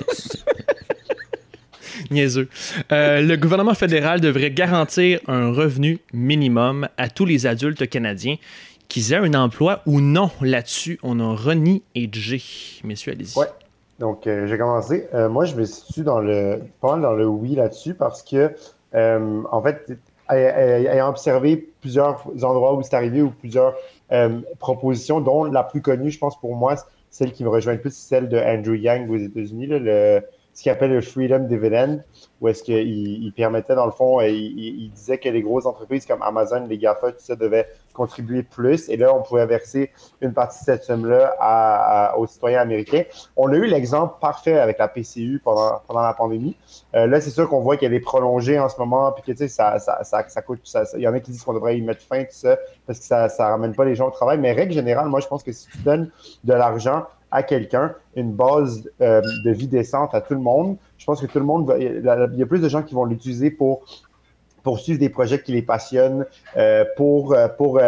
[2.11, 2.49] Niaiseux.
[2.89, 8.37] le gouvernement fédéral devrait garantir un revenu minimum à tous les adultes canadiens
[8.87, 10.29] qu'ils aient un emploi ou non.
[10.41, 12.41] Là-dessus, on a Ronnie et Jay.
[12.83, 13.37] Messieurs, allez-y.
[13.37, 13.47] Ouais.
[13.99, 15.07] Donc, euh, j'ai commencé.
[15.13, 18.51] Euh, moi, je me situe dans le, pas dans le oui là-dessus parce que,
[18.95, 19.97] euh, en fait,
[20.29, 23.75] ayant observé plusieurs endroits où c'est arrivé ou plusieurs
[24.59, 26.75] propositions, dont la plus connue, je pense pour moi,
[27.13, 30.61] celle qui me rejoint le plus, c'est celle de Andrew Yang aux États-Unis, le, ce
[30.61, 31.99] qu'il appelle le Freedom Dividend,
[32.39, 36.05] où est-ce qu'il il permettait, dans le fond, il, il, disait que les grosses entreprises
[36.05, 38.87] comme Amazon, les GAFA, tout ça, devaient contribuer plus.
[38.89, 43.03] Et là, on pouvait verser une partie de cette somme-là aux citoyens américains.
[43.35, 46.55] On a eu l'exemple parfait avec la PCU pendant, pendant la pandémie.
[46.95, 49.37] Euh, là, c'est sûr qu'on voit qu'elle est prolongée en ce moment, puis que, tu
[49.37, 50.61] sais, ça, ça, ça, ça coûte...
[50.95, 53.05] Il y en a qui disent qu'on devrait y mettre fin, tout ça, parce que
[53.05, 54.37] ça ne ramène pas les gens au travail.
[54.37, 56.11] Mais règle générale, moi, je pense que si tu donnes
[56.43, 60.77] de l'argent à quelqu'un une base euh, de vie décente à tout le monde.
[60.99, 63.05] Je pense que tout le monde va, il y a plus de gens qui vont
[63.05, 63.83] l'utiliser pour
[64.61, 67.81] poursuivre des projets qui les passionnent, euh, pour, euh, pour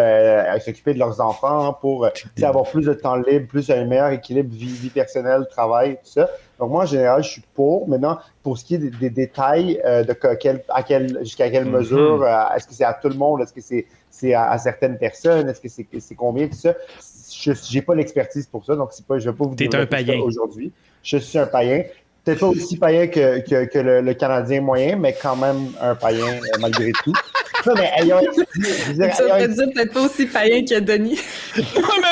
[0.59, 2.09] s'occuper de leurs enfants, pour
[2.41, 6.29] avoir plus de temps libre, plus un meilleur équilibre vie, vie personnelle, travail, tout ça.
[6.59, 7.87] Donc moi, en général, je suis pour.
[7.87, 11.77] Maintenant, pour ce qui est des, détails, de quel, à quel, jusqu'à quelle mm-hmm.
[11.77, 14.97] mesure, est-ce que c'est à tout le monde, est-ce que c'est, c'est à, à, certaines
[14.97, 16.73] personnes, est-ce que c'est, c'est combien, tout ça,
[17.43, 19.85] je n'ai pas l'expertise pour ça, donc pas, je ne vais pas vous dire un
[19.85, 20.71] païen aujourd'hui.
[21.03, 21.83] Je suis un païen.
[22.23, 26.33] Peut-être pas aussi païen que, que, que le, Canadien moyen, mais quand même un païen
[26.33, 27.13] euh, malgré tout.
[27.65, 31.19] Ça, mais ayant dire peut-être pas aussi païen que Denis.
[31.57, 31.63] mais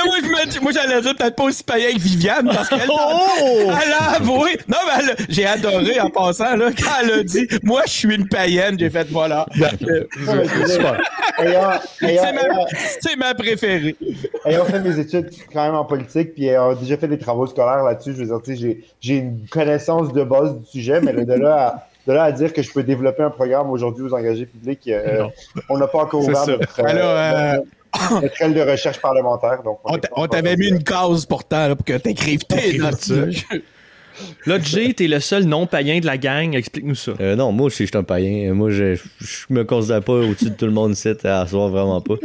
[0.04, 0.16] moi,
[0.64, 3.70] moi j'allais dire peut-être pas aussi païen que Viviane, parce qu'elle oh!
[3.70, 4.58] elle a avoué.
[4.68, 8.28] Non, mais j'ai adoré en passant, là, quand elle a dit Moi, je suis une
[8.28, 9.46] païenne, j'ai fait voilà.
[13.00, 13.96] C'est ma, préférée.
[14.46, 17.84] Ayant fait mes études quand même en politique, puis ayant déjà fait des travaux scolaires
[17.84, 21.88] là-dessus, je veux dire, j'ai une connaissance de base du sujet, mais de là à
[22.08, 25.28] de là à dire que je peux développer un programme aujourd'hui aux engagés publics, euh,
[25.70, 27.58] on n'a pas encore ouvert notre, euh,
[28.22, 29.62] notre, aile de recherche parlementaire.
[29.64, 29.80] Donc
[30.16, 32.78] on, t'avait mis une case pourtant pour que tu écrives tes
[34.46, 36.56] Là, Jay, t'es le seul non-païen de la gang.
[36.56, 37.14] Explique-nous ça.
[37.20, 38.54] Euh, non, moi aussi, je suis un païen.
[38.54, 42.02] Moi, je, je me considère pas au-dessus de tout le monde ici, à soir, vraiment
[42.02, 42.16] pas.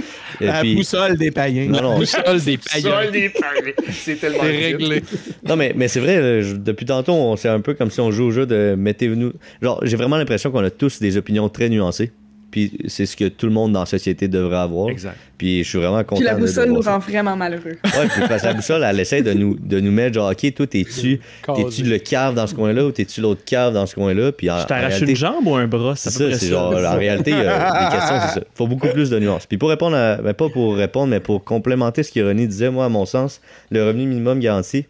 [0.40, 1.68] la boussole des païens.
[1.68, 1.92] Non, non.
[1.92, 3.10] La boussole des païens.
[3.10, 3.72] des païens.
[3.92, 5.02] C'est tellement réglé.
[5.46, 8.30] Non, mais, mais c'est vrai, depuis tantôt, c'est un peu comme si on joue au
[8.30, 9.32] jeu de mettez-nous.
[9.62, 12.12] Genre, j'ai vraiment l'impression qu'on a tous des opinions très nuancées.
[12.50, 14.88] Puis c'est ce que tout le monde dans la société devrait avoir.
[14.88, 15.16] Exact.
[15.36, 16.16] Puis je suis vraiment content.
[16.16, 17.76] Puis la boussole nous rend vraiment malheureux.
[17.84, 20.54] Ouais, puis parce que la boussole, elle essaie de nous, de nous mettre genre, OK,
[20.54, 24.32] toi, t'es-tu t'es-tu le cave dans ce coin-là ou t'es-tu l'autre cave dans ce coin-là?
[24.32, 25.94] Puis en, t'arraches une jambe ou un bras?
[25.96, 28.40] C'est ça, c'est genre, en réalité, les questions, c'est ça.
[28.40, 29.46] Il faut beaucoup plus de nuances.
[29.46, 32.86] Puis pour répondre à, ben pas pour répondre, mais pour complémenter ce qu'Ironie disait, moi,
[32.86, 34.86] à mon sens, le revenu minimum garanti,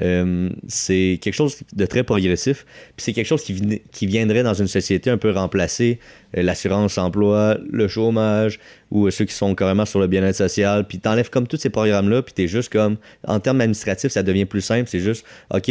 [0.00, 2.64] euh, c'est quelque chose de très progressif.
[2.96, 6.98] Puis c'est quelque chose qui, qui, viendrait dans une société un peu remplacer euh, l'assurance
[6.98, 8.58] emploi, le chômage
[8.90, 10.86] ou euh, ceux qui sont carrément sur le bien-être social.
[10.86, 14.44] Puis t'enlèves comme tous ces programmes-là, puis t'es juste comme, en termes administratifs, ça devient
[14.44, 14.88] plus simple.
[14.88, 15.70] C'est juste, OK,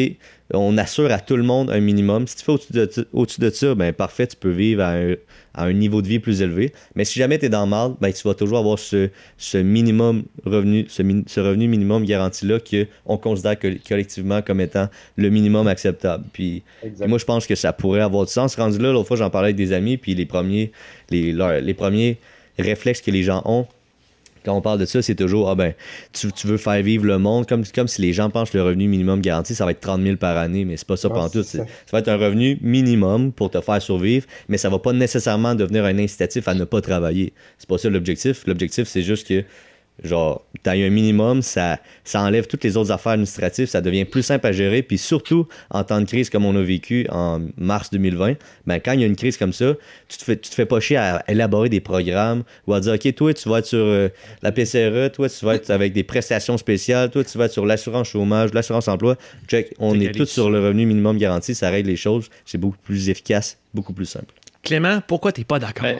[0.53, 2.27] on assure à tout le monde un minimum.
[2.27, 5.15] Si tu fais au-dessus de, au de ça, ben parfait, tu peux vivre à un,
[5.53, 6.73] à un niveau de vie plus élevé.
[6.95, 9.57] Mais si jamais tu es dans le mal, ben, tu vas toujours avoir ce, ce
[9.57, 13.55] minimum revenu, ce, ce revenu minimum garanti-là qu'on considère
[13.87, 16.25] collectivement comme étant le minimum acceptable.
[16.33, 16.63] Puis
[17.07, 18.55] moi, je pense que ça pourrait avoir du sens.
[18.55, 22.17] Rendu là, l'autre fois, j'en parlais avec des amis, puis les premiers, les, les premiers
[22.59, 23.67] réflexes que les gens ont,
[24.43, 25.73] quand on parle de ça, c'est toujours, ah ben,
[26.13, 28.87] tu, veux faire vivre le monde, comme, comme si les gens pensent que le revenu
[28.87, 31.43] minimum garanti, ça va être 30 000 par année, mais c'est pas ça pour tout.
[31.43, 31.65] Ça.
[31.91, 35.85] va être un revenu minimum pour te faire survivre, mais ça va pas nécessairement devenir
[35.85, 37.33] un incitatif à ne pas travailler.
[37.57, 38.43] C'est pas ça l'objectif.
[38.47, 39.43] L'objectif, c'est juste que
[40.03, 44.05] Genre, t'as eu un minimum, ça, ça enlève toutes les autres affaires administratives, ça devient
[44.05, 47.41] plus simple à gérer, puis surtout, en temps de crise comme on a vécu en
[47.55, 48.33] mars 2020,
[48.65, 49.75] ben, quand il y a une crise comme ça,
[50.09, 52.93] tu te fais, tu te fais pas chier à élaborer des programmes ou à dire,
[52.93, 54.09] OK, toi, tu vas être sur euh,
[54.41, 57.67] la PCRE, toi, tu vas être avec des prestations spéciales, toi, tu vas être sur
[57.67, 59.17] l'assurance chômage, l'assurance emploi.
[59.47, 62.79] Check, on est tous sur le revenu minimum garanti, ça règle les choses, c'est beaucoup
[62.83, 64.33] plus efficace, beaucoup plus simple.
[64.63, 65.83] Clément, pourquoi t'es pas d'accord?
[65.83, 65.99] Ben,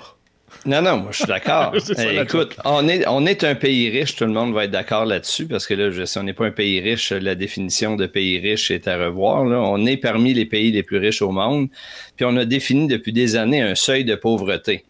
[0.66, 1.74] Non, non, moi je suis d'accord.
[2.22, 5.46] Écoute, on est, on est un pays riche, tout le monde va être d'accord là-dessus,
[5.48, 8.40] parce que là, je, si on n'est pas un pays riche, la définition de pays
[8.40, 9.44] riche est à revoir.
[9.46, 9.60] Là.
[9.60, 11.68] On est parmi les pays les plus riches au monde,
[12.16, 14.86] puis on a défini depuis des années un seuil de pauvreté.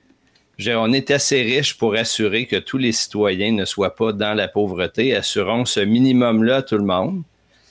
[0.59, 4.33] Dire, on est assez riche pour assurer que tous les citoyens ne soient pas dans
[4.35, 5.15] la pauvreté.
[5.15, 7.23] Assurons ce minimum-là à tout le monde.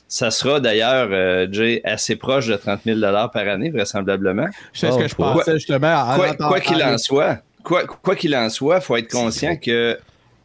[0.09, 4.47] Ça sera d'ailleurs, euh, Jay, assez proche de 30 000 par année, vraisemblablement.
[4.73, 5.93] C'est ce Oh, que je quoi- pensais justement.
[6.03, 6.17] en
[6.49, 9.99] Quoi qu'il en soit, quoi qu'il en soit, il faut être conscient que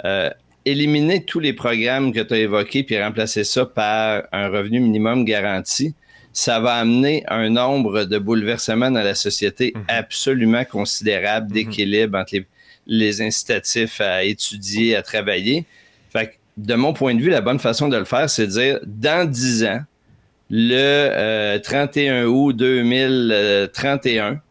[0.03, 0.29] euh,
[0.65, 5.23] éliminer tous les programmes que tu as évoqués puis remplacer ça par un revenu minimum
[5.23, 5.93] garanti,
[6.33, 12.45] ça va amener un nombre de bouleversements dans la société absolument considérable d'équilibre entre les,
[12.87, 15.65] les incitatifs à étudier, à travailler.
[16.11, 18.51] Fait que, de mon point de vue, la bonne façon de le faire, c'est de
[18.51, 19.81] dire dans 10 ans,
[20.49, 24.41] le euh, 31 août 2031,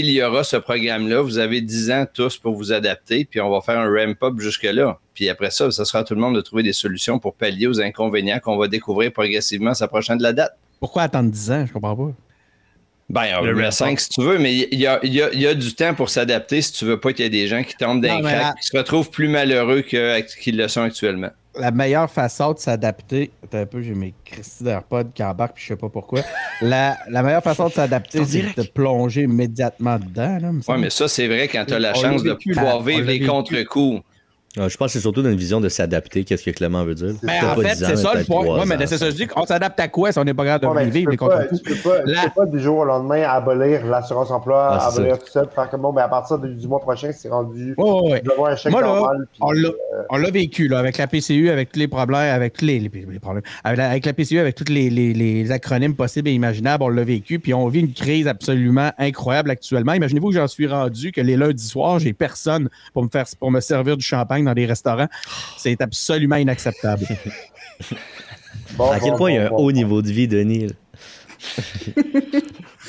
[0.00, 1.20] il y aura ce programme-là.
[1.22, 4.98] Vous avez 10 ans tous pour vous adapter, puis on va faire un ramp-up jusque-là.
[5.14, 7.66] Puis après ça, ça sera à tout le monde de trouver des solutions pour pallier
[7.66, 10.56] aux inconvénients qu'on va découvrir progressivement à s'approchant de la date.
[10.80, 11.66] Pourquoi attendre 10 ans?
[11.66, 12.12] Je comprends pas.
[13.10, 13.72] Ben, Le le ramp-up.
[13.72, 15.74] 5 si tu veux, mais il y a, il y a- il y a du
[15.74, 18.22] temps pour s'adapter si tu veux pas qu'il y ait des gens qui tombent cracks,
[18.22, 21.30] là- qui se retrouvent plus malheureux qu'ils le sont actuellement.
[21.56, 23.30] La meilleure façon de s'adapter.
[23.42, 26.20] Attends un peu, j'ai mes Christy d'AirPod qui embarquent, puis je sais pas pourquoi.
[26.60, 30.38] La, la meilleure façon de s'adapter, c'est de plonger immédiatement dedans.
[30.40, 33.06] Là, me Ouais, mais ça, c'est vrai quand tu as la chance de pouvoir vivre
[33.06, 34.02] les contre-coups.
[34.56, 36.94] Euh, je pense que c'est surtout dans une vision de s'adapter, qu'est-ce que Clément veut
[36.94, 37.14] dire.
[37.24, 38.46] Ben, T'as en fait, 10 ans, c'est ça le point.
[38.60, 40.64] Ouais, mais c'est ça, je dis qu'on s'adapte à quoi si on n'est pas capable
[40.64, 42.46] de Ouais, mais vivre les tu, peux pas, tu, peux pas, tu La- peux pas
[42.46, 46.02] du jour au lendemain abolir l'assurance emploi, Ah, abolir tout ça, faire comme bon, mais
[46.02, 47.74] à partir du, du mois prochain, c'est rendu.
[47.76, 49.26] Ouais, ouais, un chèque Moi, là, normal.
[49.32, 49.72] puis, on l'a- euh,
[50.10, 52.90] On l'a vécu là, avec la PCU, avec tous les problèmes, avec tous les, les-
[53.10, 53.42] les problèmes.
[53.64, 56.88] Avec la, avec la PCU, avec tous les, les- les acronymes possibles et imaginables, on
[56.90, 57.40] l'a vécu.
[57.40, 59.94] Puis on vit une crise absolument incroyable actuellement.
[59.94, 63.50] Imaginez-vous que j'en suis rendu que les lundis soirs, j'ai personne pour me faire pour
[63.50, 65.08] me servir du champagne dans des restaurants.
[65.58, 67.06] C'est absolument inacceptable.
[68.76, 69.72] bon, À quel bon, point il y a un bon, haut bon.
[69.72, 70.68] niveau de vie, Denis?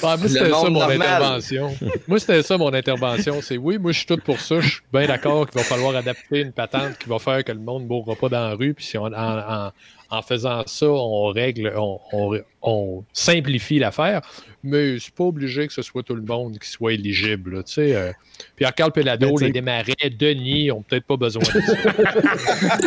[0.04, 1.76] Ah, moi, c'était ça mon intervention.
[2.08, 3.42] moi, c'était ça mon intervention.
[3.42, 4.60] C'est oui, moi, je suis tout pour ça.
[4.62, 7.60] Je suis bien d'accord qu'il va falloir adapter une patente qui va faire que le
[7.60, 8.74] monde ne mourra pas dans la rue.
[8.74, 9.72] Puis si on, en, en-
[10.12, 14.22] en faisant ça, on règle, on, on- on simplifie l'affaire.
[14.68, 17.58] Mais c'est pas obligé que ce soit tout le monde qui soit éligible.
[17.58, 18.12] là, tu sais, euh.
[18.56, 21.76] Puis Carl Pelado, les démarrais, Denis, ont peut-être pas besoin de ça.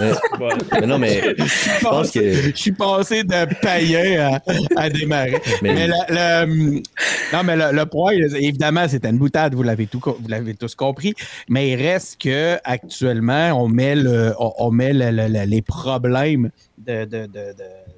[0.00, 0.48] Mais,
[0.80, 2.32] mais non, mais je pense que.
[2.32, 4.42] Je suis passé de païen à,
[4.80, 5.40] à démarrer.
[5.62, 6.82] Mais- Mais, le, le-
[7.32, 10.74] non, mais le, le point, évidemment, c'était une boutade, vous l'avez tout, vous l'avez tous
[10.74, 11.14] compris.
[11.48, 15.62] Mais il reste que actuellement, on met le, on, on met le- le- le- les
[15.62, 17.91] problèmes de, de, de- de- d'emploi-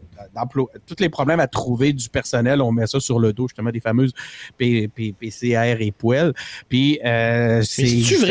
[0.86, 3.80] tous les problèmes à trouver du personnel, on met ça sur le dos justement des
[3.80, 4.12] fameuses
[4.58, 6.32] P- P- PCR et poêles.
[6.68, 7.84] Puis euh, c'est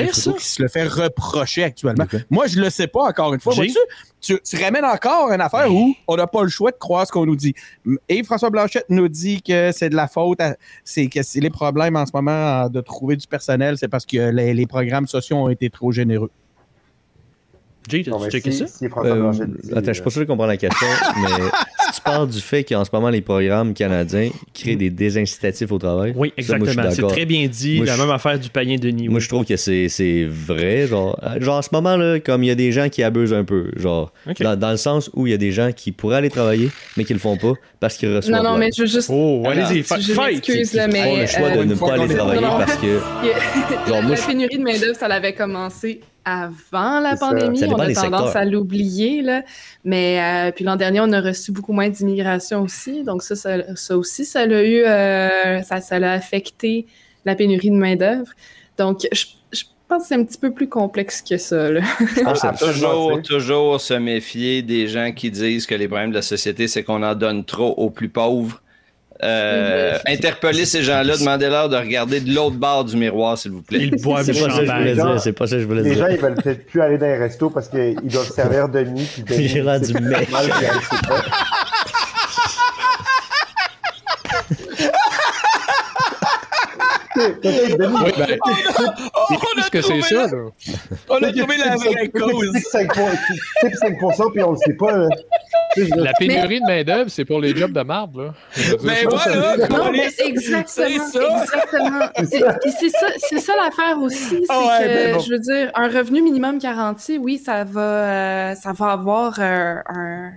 [0.03, 0.33] Trudeau ça?
[0.33, 2.05] qui se le fait reprocher actuellement.
[2.29, 3.53] Moi, je le sais pas encore une fois.
[4.21, 7.11] Tu, tu ramènes encore une affaire où on n'a pas le choix de croire ce
[7.11, 7.53] qu'on nous dit.
[8.07, 10.39] Et François Blanchette nous dit que c'est de la faute,
[10.85, 14.05] c'est que c'est les problèmes en ce moment euh, de trouver du personnel, c'est parce
[14.05, 16.31] que les, les programmes sociaux ont été trop généreux.
[17.89, 18.67] Jay, mais checké si, ça?
[18.67, 19.31] si Euh,
[19.75, 20.87] attends, je suis pas sûr de comprendre la question,
[21.21, 21.43] mais
[21.91, 25.77] si tu parles du fait qu'en ce moment, les programmes canadiens créent des désincitatifs au
[25.77, 26.13] travail.
[26.15, 26.91] Oui, moi, exactement.
[26.91, 27.77] C'est très bien dit.
[27.77, 29.07] Moi, la je- même affaire du païen Denis.
[29.09, 29.21] Moi, oui.
[29.21, 30.87] je trouve que c'est c'est vrai.
[30.87, 33.33] Genre, euh, genre, en ce moment, là, comme il y a des gens qui abusent
[33.33, 33.71] un peu.
[33.75, 36.69] Genre, dans, dans le sens où il y a des gens qui pourraient aller travailler,
[36.97, 38.41] mais qui le font pas parce qu'ils reçoivent.
[38.43, 39.09] Non, non, mais je veux juste.
[39.11, 41.21] Oh, allez-y, je m'excuse, là, mais.
[41.21, 42.99] le choix de euh, ne pas aller travailler parce que.
[43.91, 47.27] la, moi, pénurie de main-d'œuvre, ça avait commencé avant la ça.
[47.29, 47.59] pandémie.
[47.59, 48.37] Ça on a tendance secteurs.
[48.37, 49.21] à l'oublier.
[49.21, 49.43] là.
[49.83, 53.03] Mais euh, puis l'an dernier, on a reçu beaucoup moins d'immigration aussi.
[53.03, 56.85] Donc, ça, ça, ça aussi, ça l'a eu, euh, ça, ça l'a affecté
[57.25, 58.31] la pénurie de main-d'œuvre.
[58.77, 61.69] Donc, je, je pense que c'est un petit peu plus complexe que ça.
[61.71, 61.81] là.
[62.25, 66.67] Ah, toujours, toujours se méfier des gens qui disent que les problèmes de la société,
[66.67, 68.62] c'est qu'on en donne trop aux plus pauvres.
[69.23, 73.79] Euh, interpeller ces gens-là, demandez-leur de regarder de l'autre bord du miroir, s'il vous plaît.
[73.83, 74.93] Ils boivent du champagne.
[74.93, 75.19] dire.
[75.21, 76.15] C'est pas ça que je voulais Les gens, dire.
[76.15, 79.07] ils veulent peut-être plus aller dans les restos parce qu'ils doivent servir Denis.
[79.13, 80.29] puis Denis, J'ai l'air du c'est mec.
[80.31, 81.23] mal qu'il arrive, c'est pas.
[87.15, 88.39] Peut-être ben- peut-être-
[89.29, 90.43] On a ce que c'est trouvé ça, là.
[91.09, 92.51] On a trouvé la vraie cause.
[92.71, 95.07] 5%, puis on le sait pas.
[95.95, 98.33] La pénurie de main-d'œuvre, c'est pour les jobs de marbre, là.
[98.55, 99.91] Dire, Mais voilà, exactement.
[100.09, 100.87] c'est ça.
[100.87, 102.07] Exactement.
[102.69, 104.43] C'est- ça, c'est ça l'affaire aussi.
[104.47, 108.55] C'est ouais, que, ben je veux dire, un revenu minimum garanti, oui, ça va, euh,
[108.55, 110.31] ça va avoir euh, un,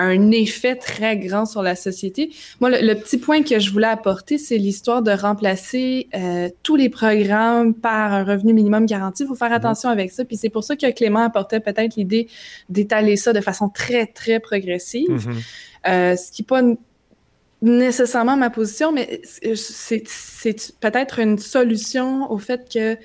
[0.00, 2.30] un effet très grand sur la société.
[2.60, 6.76] Moi, le, le petit point que je voulais apporter, c'est l'histoire de remplacer euh, tous
[6.76, 9.24] les programmes par un revenu minimum garanti.
[9.24, 10.24] Il faut faire attention avec ça.
[10.24, 12.28] Puis c'est pour ça que Clément apportait peut-être l'idée
[12.68, 15.10] d'étaler ça de façon très, très progressive.
[15.10, 15.36] Mhm.
[15.88, 16.62] Euh, ce qui n'est pas
[17.62, 19.20] nécessairement ma position, mais
[19.54, 22.96] c'est peut-être une solution au fait que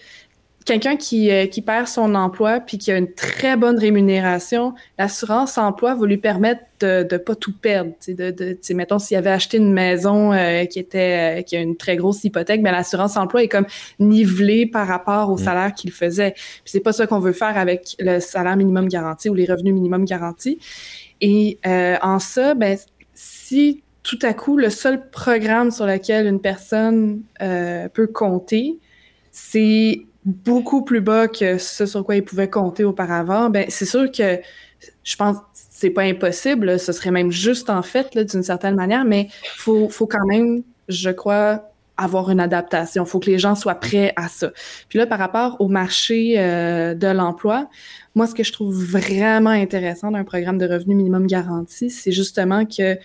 [0.65, 5.58] quelqu'un qui, euh, qui perd son emploi puis qui a une très bonne rémunération, l'assurance
[5.58, 7.91] emploi va lui permettre de ne pas tout perdre.
[8.01, 11.39] Tu sais, De, de, tu sais, mettons, s'il avait acheté une maison euh, qui était
[11.39, 13.67] euh, qui a une très grosse hypothèque, mais l'assurance emploi est comme
[13.99, 15.43] nivelée par rapport au Mm.
[15.43, 16.32] salaire qu'il faisait.
[16.32, 19.73] Puis c'est pas ça qu'on veut faire avec le salaire minimum garanti ou les revenus
[19.73, 20.60] minimum garantis.
[21.21, 22.78] Et euh, en ça, ben,
[23.13, 28.78] si tout à coup, le seul programme sur lequel une personne euh, peut compter,
[29.32, 34.12] c'est beaucoup plus bas que ce sur quoi il pouvait compter auparavant, ben, c'est sûr
[34.12, 34.40] que
[35.04, 35.38] je pense
[35.70, 40.08] c'est pas impossible, ce serait même juste en fait, d'une certaine manière, mais faut, faut
[40.08, 43.04] quand même, je crois, avoir une adaptation.
[43.04, 44.52] Il faut que les gens soient prêts à ça.
[44.90, 47.70] Puis là, par rapport au marché euh, de l'emploi,
[48.16, 52.66] moi, ce que je trouve vraiment intéressant d'un programme de revenu minimum garanti, c'est justement
[52.66, 52.98] que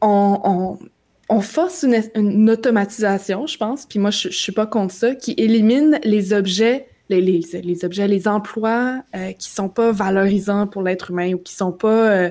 [0.00, 0.78] on,
[1.28, 5.14] on force une, une automatisation, je pense, puis moi, je, je suis pas contre ça,
[5.14, 10.66] qui élimine les objets, les, les, les objets, les emplois euh, qui sont pas valorisants
[10.66, 12.30] pour l'être humain ou qui sont pas, euh,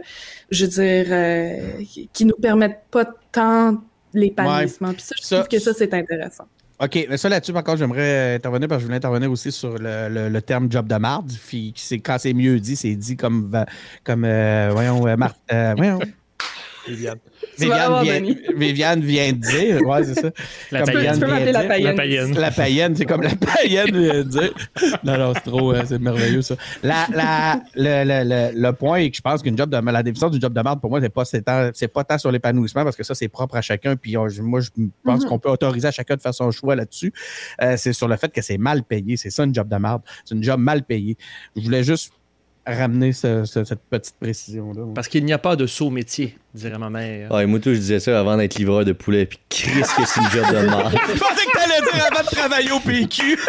[0.51, 1.83] je veux dire, euh,
[2.13, 3.77] qui, nous permettent pas tant
[4.13, 4.93] l'épanouissement.
[4.93, 6.45] Puis ça, je Ça- trouve que ça, c'est intéressant.
[6.79, 9.79] OK, mais ça là-dessus, par contre, j'aimerais intervenir parce que je voulais intervenir aussi sur
[9.79, 11.31] le, le- le terme job de marde.
[11.47, 13.51] Puis c'est, quand c'est mieux dit, c'est dit comme,
[14.03, 15.35] comme euh, voyons, Mar-
[15.75, 15.99] voyons.
[16.87, 17.17] Viviane.
[17.57, 18.37] Vient, Denis.
[18.55, 19.81] Viviane vient de dire.
[19.87, 20.31] Ouais, c'est ça.
[20.71, 21.13] La Comme Tu peux, païenne.
[21.13, 21.85] tu peux vient la dire, païenne.
[21.87, 22.33] La païenne.
[22.39, 24.53] La païenne, c'est comme la païenne vient de dire.
[25.03, 26.55] Non, non, c'est trop, euh, c'est merveilleux ça.
[26.83, 30.03] La, la, le, le, le, le point est que je pense qu'une job de la
[30.03, 32.31] définition du job de merde, pour moi, c'est pas, c'est tant, c'est pas tant sur
[32.31, 33.95] l'épanouissement parce que ça, c'est propre à chacun.
[33.95, 34.69] Puis on- moi, je
[35.03, 35.29] pense Mhm.
[35.29, 37.11] qu'on peut autoriser à chacun de faire son choix là-dessus.
[37.61, 39.17] Euh, c'est sur le fait que c'est mal payé.
[39.17, 40.01] C'est ça, une job de merde.
[40.25, 41.17] C'est une job mal payée.
[41.55, 42.11] Je voulais juste
[42.73, 44.83] ramener ce- ce- cette petite précision-là.
[44.93, 47.31] Parce qu'il n'y a pas de saut métier, dirait ma mère.
[47.31, 50.19] Ouais, moi, tout, je disais ça avant d'être livreur de poulet, puis Chris, que c'est
[50.21, 50.91] une job de merde.
[51.13, 53.39] Je pensais que t'allais dire avant de travailler au PQ.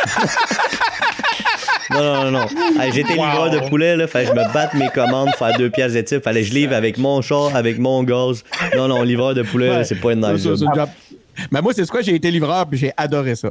[1.91, 2.81] Non, non, non, non.
[2.83, 4.07] Hey, J'étais livreur de poulet, là.
[4.07, 6.23] Fallait que je me batte mes commandes, faire deux pièces de type.
[6.23, 8.45] Fallait que je livre avec mon char, avec mon gaz.
[8.77, 9.85] Non, non, livreur de poulet, là, Ouais.
[9.85, 10.59] c'est pas une nice job.
[11.39, 12.01] C'est Mais moi, c'est quoi?
[12.03, 13.51] J'ai été livreur puis j'ai adoré ça.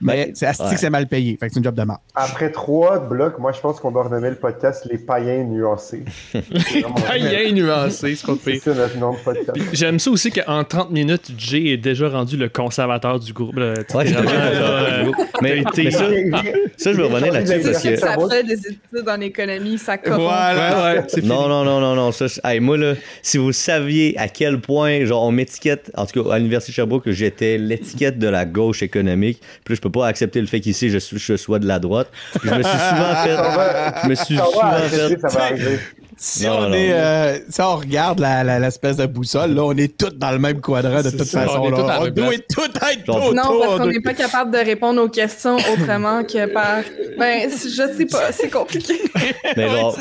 [0.00, 0.74] Mais Ben, c'est asti ouais.
[0.74, 1.36] que c'est mal payé.
[1.38, 1.98] Fait que c'est une job de merde.
[2.14, 6.04] Après trois blocs, moi, je pense qu'on doit renommer le podcast Les païens nuancés.
[6.32, 6.40] C'est
[6.80, 8.62] vraiment- Païen nuancé, c'est pas C'est pire.
[8.62, 9.58] ça notre nom de podcast.
[9.72, 13.56] J'aime ça aussi qu'en 30 minutes, Jay est déjà rendu le conservateur du groupe.
[13.56, 13.74] Ouais,
[14.04, 14.52] vraiment, là,
[15.06, 16.04] euh, mais, mais ça,
[16.76, 17.96] ça, je veux revenir là-dessus parce que.
[17.96, 20.22] Ça fait des études en économie, ça corrompt.
[20.22, 20.94] Voilà.
[20.94, 21.24] Ouais, c'est.
[21.24, 22.12] Non, non, non, non, non.
[22.12, 26.06] Ça, c'est- hey, moi, là, si vous saviez à quel point, genre, on m'étiquette, en
[26.06, 29.40] tout cas, à l'Université de Sherbrooke, que j'étais l'étiquette de la gauche économique.
[29.64, 30.98] Puis là, je peux pas accepter le fait qu'ici, je,
[31.36, 32.08] sois de la droite.
[32.40, 34.00] Puis je me suis souvent fait.
[34.04, 35.20] Je me suis souvent fait.
[35.20, 35.78] ça va arriver.
[36.20, 36.94] Si Non, on non, est, non.
[36.96, 40.40] euh, si on regarde la- la- l'espèce de boussole, là, on est tous dans le
[40.40, 41.60] même quadran de toute ça, façon.
[41.60, 41.86] on est là.
[41.86, 45.54] la On doit tout être Non, parce qu'on n'est pas capable de répondre aux questions
[45.72, 46.78] autrement que par.
[47.20, 48.94] Ben, je sais pas, c'est compliqué.
[49.56, 49.96] Mais genre,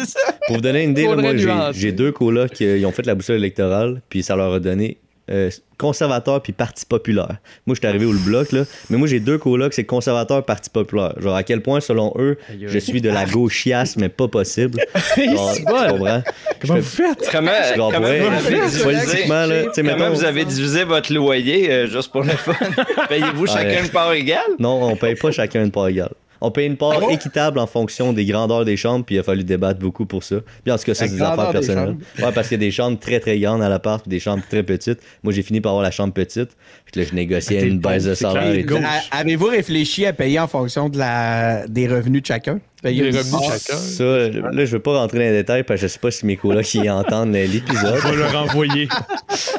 [0.47, 3.05] pour vous donner une idée, là, Faudrait moi, j'ai- deux colocs qui euh, ont fait
[3.05, 4.97] la boussole électorale, puis ça leur a donné
[5.29, 7.37] euh, conservateur puis parti populaire.
[7.65, 10.43] Moi, je suis arrivé au le bloc, là, mais moi, j'ai deux colocs, c'est conservateur,
[10.45, 11.13] parti populaire.
[11.19, 14.79] Genre, à quel point, selon eux, je suis de la gauchiasse, mais pas possible.
[15.17, 16.23] Genre, tu comprends?
[16.61, 17.29] Comment Je vous faites?
[17.31, 21.71] Comment, Genre, comment ouais, vous divisé- politiquement, là, comment mettons- vous avez divisé votre loyer
[21.71, 22.53] euh, juste pour le fun?
[23.09, 24.41] Payez-vous chacun une part égale?
[24.59, 26.11] Non, on paye pas chacun une part égale.
[26.41, 27.09] On paye une part Ah bon?
[27.09, 30.37] équitable en fonction des grandeurs des chambres, puis il a fallu débattre beaucoup pour ça.
[30.63, 31.97] Puis en tout cas, ça, c'est des affaires des personnelles.
[32.19, 34.43] Ouais, parce qu'il y a des chambres très très grandes à l'appart, puis des chambres
[34.49, 34.99] très petites.
[35.23, 36.51] Moi, j'ai fini par avoir la chambre petite.
[36.91, 38.65] Puis là, je négociais Ah, une baisse de salaire
[39.11, 41.67] Avez-vous réfléchi à payer en fonction de la...
[41.67, 42.59] des revenus de chacun?
[42.81, 43.77] Payer Les revenus de chacun.
[43.77, 44.03] Ça,
[44.51, 46.37] là, je veux pas rentrer dans les détails parce que je sais pas si mes
[46.37, 47.99] colocs qui entendent l'épisode.
[48.05, 48.87] On va le renvoyer.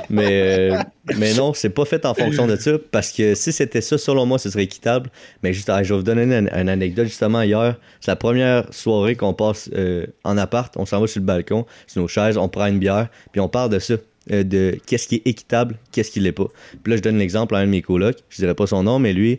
[0.09, 0.79] Mais, euh,
[1.17, 4.25] mais non, c'est pas fait en fonction de ça parce que si c'était ça, selon
[4.25, 5.11] moi, ce serait équitable.
[5.43, 7.07] Mais juste, je vais vous donner une, une anecdote.
[7.07, 10.73] Justement, hier, c'est la première soirée qu'on passe euh, en appart.
[10.77, 13.49] On s'en va sur le balcon, sur nos chaises, on prend une bière, puis on
[13.49, 13.95] parle de ça.
[14.33, 16.49] Euh, de qu'est-ce qui est équitable, qu'est-ce qui l'est pas.
[16.83, 18.19] Puis là, je donne l'exemple à un de mes colocs.
[18.29, 19.39] Je dirais pas son nom, mais lui,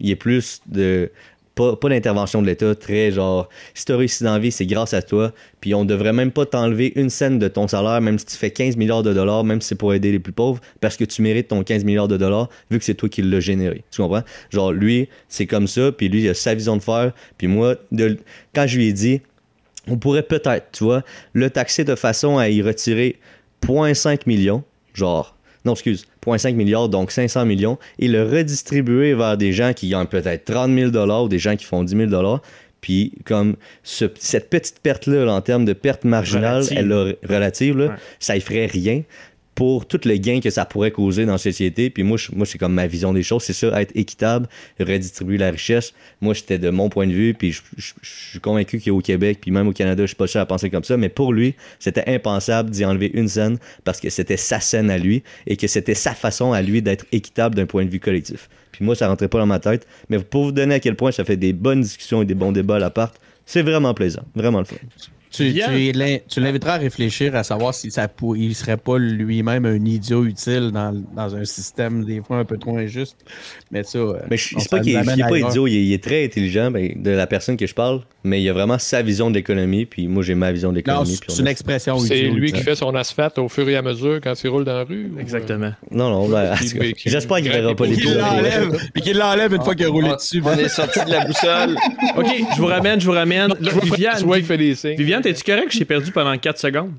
[0.00, 1.10] il est plus de
[1.58, 4.94] pas, pas d'intervention de l'État, très genre, si t'as réussi dans la vie, c'est grâce
[4.94, 8.26] à toi, puis on devrait même pas t'enlever une scène de ton salaire, même si
[8.26, 10.96] tu fais 15 milliards de dollars, même si c'est pour aider les plus pauvres, parce
[10.96, 13.82] que tu mérites ton 15 milliards de dollars, vu que c'est toi qui l'as généré.
[13.90, 14.22] Tu comprends?
[14.50, 17.74] Genre, lui, c'est comme ça, puis lui, il a sa vision de faire, puis moi,
[18.54, 19.20] quand je lui ai dit,
[19.88, 23.16] on pourrait peut-être, tu vois, le taxer de façon à y retirer
[23.66, 24.62] 0.5 millions,
[24.94, 29.88] genre, non, excuse, 0.5 milliards, donc 500 millions, et le redistribuer vers des gens qui
[29.88, 30.90] gagnent peut-être 30 000
[31.24, 32.38] ou des gens qui font 10 000
[32.80, 36.78] puis comme ce- cette petite perte-là, là, en termes de perte marginale, Relative.
[36.78, 36.92] elle
[37.28, 37.94] relative, là, Ouais.
[38.20, 39.02] ça y ferait rien
[39.58, 41.90] pour tout le gain que ça pourrait causer dans la société.
[41.90, 44.46] Puis moi, je- moi c'est comme ma vision des choses, c'est ça, être équitable,
[44.78, 45.94] redistribuer la richesse.
[46.20, 49.38] Moi, j'étais de mon point de vue, puis je, je- je suis convaincu qu'au Québec,
[49.40, 51.56] puis même au Canada, je suis pas seul à penser comme ça, mais pour lui,
[51.80, 55.66] c'était impensable d'y enlever une scène parce que c'était sa scène à lui et que
[55.66, 58.48] c'était sa façon à lui d'être équitable d'un point de vue collectif.
[58.70, 61.10] Puis moi, ça rentrait pas dans ma tête, mais pour vous donner à quel point
[61.10, 63.12] ça fait des bonnes discussions et des bons débats à l'appart,
[63.44, 64.76] c'est vraiment plaisant, vraiment le fun.
[65.30, 68.98] Tu, tu l'in- tu l'inviteras à réfléchir à savoir si ça pour, il serait pas
[68.98, 73.16] lui-même un idiot utile dans, dans un système des fois un peu trop injuste.
[73.70, 73.98] Mais ça.
[73.98, 75.92] euh, Mais je- c'est pas qu'il est, amène il est pas idiot, il est, il
[75.92, 79.02] est très intelligent ben, de la personne que je parle, mais il a vraiment sa
[79.02, 81.18] vision de l'économie, puis moi j'ai ma vision de l'économie.
[81.28, 84.20] c'est une a- expression C'est lui qui fait son asphalte au fur et à mesure
[84.22, 85.10] quand il roule dans la rue?
[85.12, 85.72] ou, euh, Exactement.
[85.90, 86.54] Non, non, ben,
[87.04, 90.42] j'espère qu'il verra pas les l'enlève, puis qu'il l'enlève une fois qu'il a roulé dessus.
[90.44, 91.76] On est sorti de la boussole.
[92.16, 93.52] OK, je vous ramène, je vous ramène.
[93.82, 94.96] Viviane, François qui fait des signes.
[95.18, 95.72] Viviane, es-tu correct?
[95.72, 96.92] Je t'ai perdu pendant 4 secondes.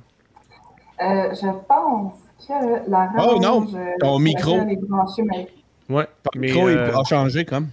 [1.01, 2.13] Euh, je pense
[2.47, 4.57] que la Oh, rallonge, non, euh, ton sur micro.
[5.25, 5.47] mais
[5.89, 6.07] Ouais.
[6.35, 7.67] Micro euh, il a changé comme.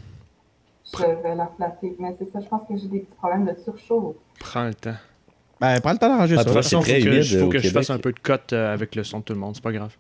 [0.94, 1.94] je vais la placer.
[1.98, 4.16] Mais c'est ça, je pense que j'ai des petits problèmes de surchauffe.
[4.40, 4.94] prends le temps.
[5.60, 6.44] Ben, prends le temps d'arranger Ah, ça.
[6.44, 8.18] De toute façon, c'est faut que, je- faut au que je fasse un peu de
[8.18, 9.54] cote euh, avec le son de tout le monde.
[9.54, 9.92] C'est pas grave.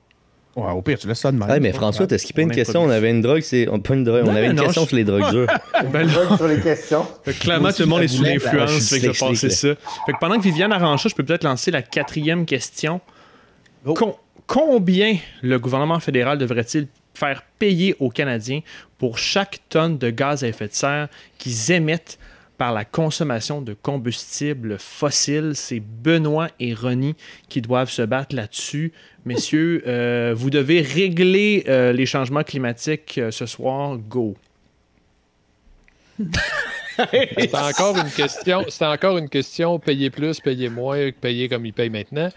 [0.56, 1.38] Ouais, au pire, tu laisses ça de.
[1.38, 2.82] Ouais, mais François, t'as skippé une question.
[2.82, 3.66] On avait une drogue, c'est.
[3.84, 5.46] Pas une drogue, on avait une non, question je- sur les drogues dures.
[5.92, 7.06] Ben, Drogue sur les questions.
[7.40, 8.88] Clairement, tout le monde est sous l'influence.
[8.88, 9.68] Fait que je passer ça.
[10.06, 13.00] Fait que pendant que Viviane arrange ça, je peux peut-être lancer la quatrième question.
[13.84, 13.92] Oh.
[13.94, 14.14] Com-
[14.46, 18.60] combien le gouvernement fédéral devrait-il faire payer aux Canadiens
[18.98, 22.18] pour chaque tonne de gaz à effet de serre qu'ils émettent
[22.56, 25.52] par la consommation de combustibles fossiles?
[25.54, 27.16] C'est Benoît et Ronnie
[27.48, 28.92] qui doivent se battre là-dessus.
[29.24, 33.96] Messieurs, euh, vous devez régler euh, les changements climatiques euh, ce soir.
[33.96, 34.36] Go!
[36.96, 38.64] C'est encore une question.
[38.68, 39.78] C'est encore une question.
[39.78, 42.30] Payer plus, payer moins, payer comme ils payent maintenant.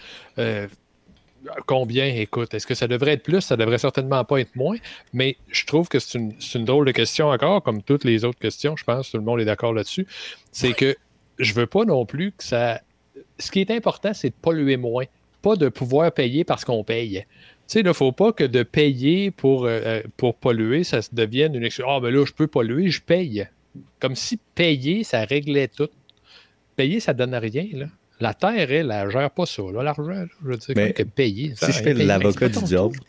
[1.48, 3.42] Euh, combien, écoute, est-ce que ça devrait être plus?
[3.42, 4.78] Ça devrait certainement pas être moins.
[5.14, 8.76] Mais je trouve que c'est une, drôle de question encore, comme toutes les autres questions.
[8.76, 10.08] Je pense que tout le monde est d'accord là-dessus.
[10.52, 10.96] C'est que
[11.38, 12.82] je veux pas non plus que ça.
[13.38, 15.06] Ce qui est important, c'est de polluer moins,
[15.42, 17.26] pas de pouvoir payer parce qu'on paye.
[17.70, 21.56] Tu sais, il ne faut pas que de payer pour, euh, pour polluer, ça devienne
[21.56, 21.86] une excuse.
[21.88, 23.48] Ah, mais là, je peux polluer, je paye.
[24.00, 25.90] Comme si payer, ça réglait tout.
[26.76, 27.86] Payer, ça donne rien, là.
[28.20, 30.26] La terre, elle, elle gère pas ça, l'argent.
[30.43, 31.53] Je veux dire, Mais que payer.
[31.55, 32.99] ça, Si je fais l'avocat C'est pas du ton diable.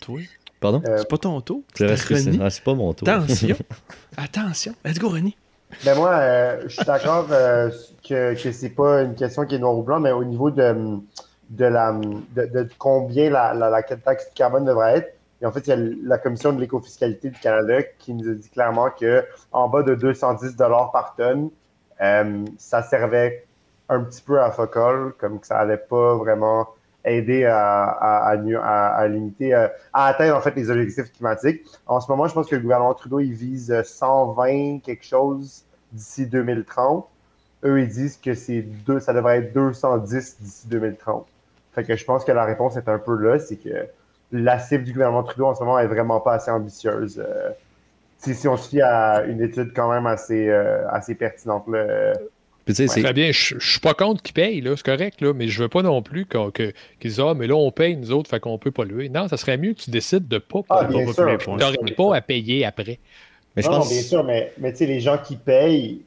[0.60, 0.82] Pardon?
[0.86, 1.62] Euh, C'est pas ton tour.
[1.74, 3.08] C'est pas mon tour.
[3.08, 3.56] Attention.
[4.16, 4.74] Attention.
[4.84, 5.36] Let's go, Ronnie.
[5.84, 7.70] Ben moi, euh, je suis d'accord euh,
[8.06, 10.74] que, que c'est pas une question qui est noir ou blanc, mais au niveau de,
[11.50, 11.92] de, la,
[12.34, 15.14] de, de combien la, la, la taxe du carbone devrait être.
[15.42, 18.34] Et en fait, il y a la Commission de l'écofiscalité du Canada qui nous a
[18.34, 21.50] dit clairement que en bas de 210 par tonne,
[22.02, 23.46] euh, ça servait
[23.90, 26.68] un petit peu à focal, comme que ça allait pas vraiment
[27.04, 31.62] aider à, à, limiter, euh, à atteindre en fait les objectifs climatiques.
[31.86, 36.26] En ce moment, je pense que le gouvernement Trudeau, il vise 120 quelque chose d'ici
[36.26, 37.06] 2030.
[37.64, 41.26] Eux, ils disent que c'est deux, ça devrait être 210 d'ici 2030.
[41.72, 43.86] Fait que je pense que la réponse est un peu là, c'est que
[44.32, 47.18] la cible du gouvernement Trudeau en ce moment est vraiment pas assez ambitieuse.
[47.18, 47.50] Euh,
[48.18, 51.66] si, on se fie à une étude quand même assez, euh, assez pertinente.
[51.68, 52.14] Là, euh,
[52.72, 55.48] Puis Très bien, je, je suis pas contre qu'ils payent, là, c'est correct, là, mais
[55.48, 58.40] je veux pas non plus qu'ils disent Ah, mais là, on paye, nous autres, fait
[58.40, 59.08] qu'on peut polluer.
[59.08, 61.04] Non, ça serait mieux que tu décides de pas Ah, polluer.
[61.06, 61.36] pas.
[61.86, 62.98] Tu pas à payer après.
[63.56, 63.90] mais je non, non, pense.
[63.90, 66.02] bien sûr, mais, mais tu sais, les gens qui payent,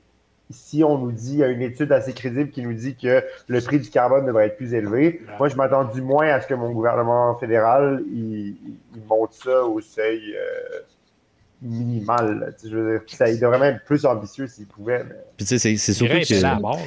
[0.49, 3.23] si on nous dit, il y a une étude assez crédible qui nous dit que
[3.47, 6.47] le prix du carbone devrait être plus élevé, moi, je m'attends du moins à ce
[6.47, 8.55] que mon gouvernement fédéral, il,
[8.95, 10.79] il monte ça au seuil euh,
[11.63, 12.53] minimal.
[12.63, 15.03] Je veux dire, ça, il devrait même être plus ambitieux s'il pouvait.
[15.03, 16.13] mais- Puis tu sais, c'est- surtout.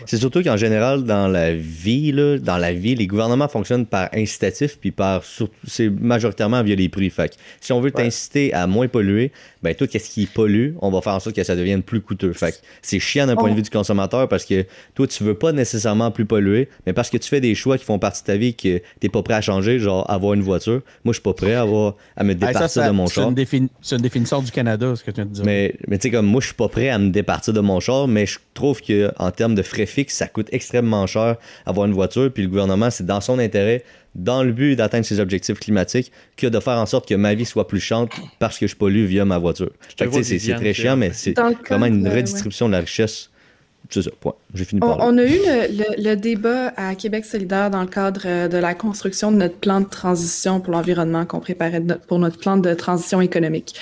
[0.06, 4.08] C'est surtout qu'en général, dans la vie, là, dans la vie, les gouvernements fonctionnent par
[4.14, 7.10] incitatif, puis par surtout, c'est majoritairement via les prix.
[7.10, 8.02] Fait que si on veut Ouais.
[8.04, 11.42] t'inciter à moins polluer, ben tout ce qui pollue, on va faire en sorte que
[11.44, 12.32] ça devienne plus coûteux.
[12.32, 14.64] Fait que c'est chiant d'un point de vue du consommateur parce que
[14.94, 17.84] toi, tu veux pas nécessairement plus polluer, mais parce que tu fais des choix qui
[17.84, 20.82] font partie de ta vie que t'es pas prêt à changer, genre avoir une voiture.
[21.04, 23.06] Moi, je suis pas prêt à, avoir, à me Hey, ça, départir ça, de mon
[23.06, 23.28] c'est char.
[23.30, 25.44] une, c'est une définition du Canadien Canada, ce que tu viens de dire.
[25.44, 27.78] Mais, mais tu sais, comme moi, je suis pas prêt à me départir de mon
[27.80, 31.36] char, mais je trouve qu'en termes de frais fixes, ça coûte extrêmement cher
[31.66, 32.30] avoir une voiture.
[32.32, 36.46] Puis le gouvernement, c'est dans son intérêt, dans le but d'atteindre ses objectifs climatiques, que
[36.46, 39.24] de faire en sorte que ma vie soit plus chiante parce que je pollue via
[39.24, 39.70] ma voiture.
[40.22, 41.34] c'est- très chiant, mais c'est
[41.68, 42.14] vraiment une ouais.
[42.16, 43.30] redistribution de la richesse.
[43.88, 44.34] C'est ça, point.
[44.52, 45.04] J'ai fini On, par là.
[45.06, 48.56] on a eu le, le- le débat à Québec solidaire dans le cadre euh, de
[48.58, 52.74] la construction de notre plan de transition pour l'environnement qu'on préparait pour notre plan de
[52.74, 53.76] transition économique.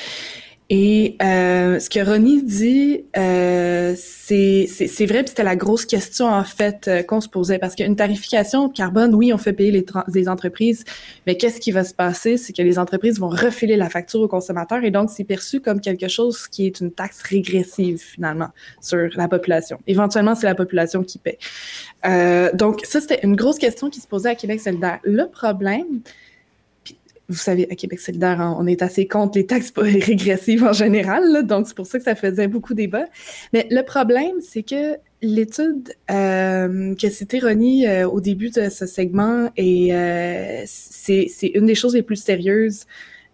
[0.71, 6.27] Et euh, ce que Ronnie dit, euh, c'est c'est- vrai, puis c'était la grosse question
[6.27, 9.85] en fait euh, qu'on se posait, parce qu'une tarification carbone, oui, on fait payer les,
[10.15, 10.85] les entreprises,
[11.27, 14.29] mais qu'est-ce qui va se passer, c'est que les entreprises vont refiler la facture aux
[14.29, 18.49] consommateurs, et donc c'est perçu comme quelque chose qui est une taxe régressive finalement
[18.81, 19.79] sur la population.
[19.87, 21.39] Éventuellement, c'est la population qui paie.
[22.07, 25.01] Euh, donc ça, c'était une grosse question qui se posait à Québec solidaire.
[25.05, 26.01] Le problème,
[27.29, 31.25] vous savez, à Québec solidaire, hein, on est assez contre les taxes régressives en général,
[31.33, 33.07] là, donc c'est pour ça que ça faisait beaucoup débat.
[33.53, 38.87] Mais le problème, c'est que l'étude euh, que citait Ronnie euh, au début de ce
[38.87, 42.87] segment, et euh, c'est c'est une des choses les plus sérieuses.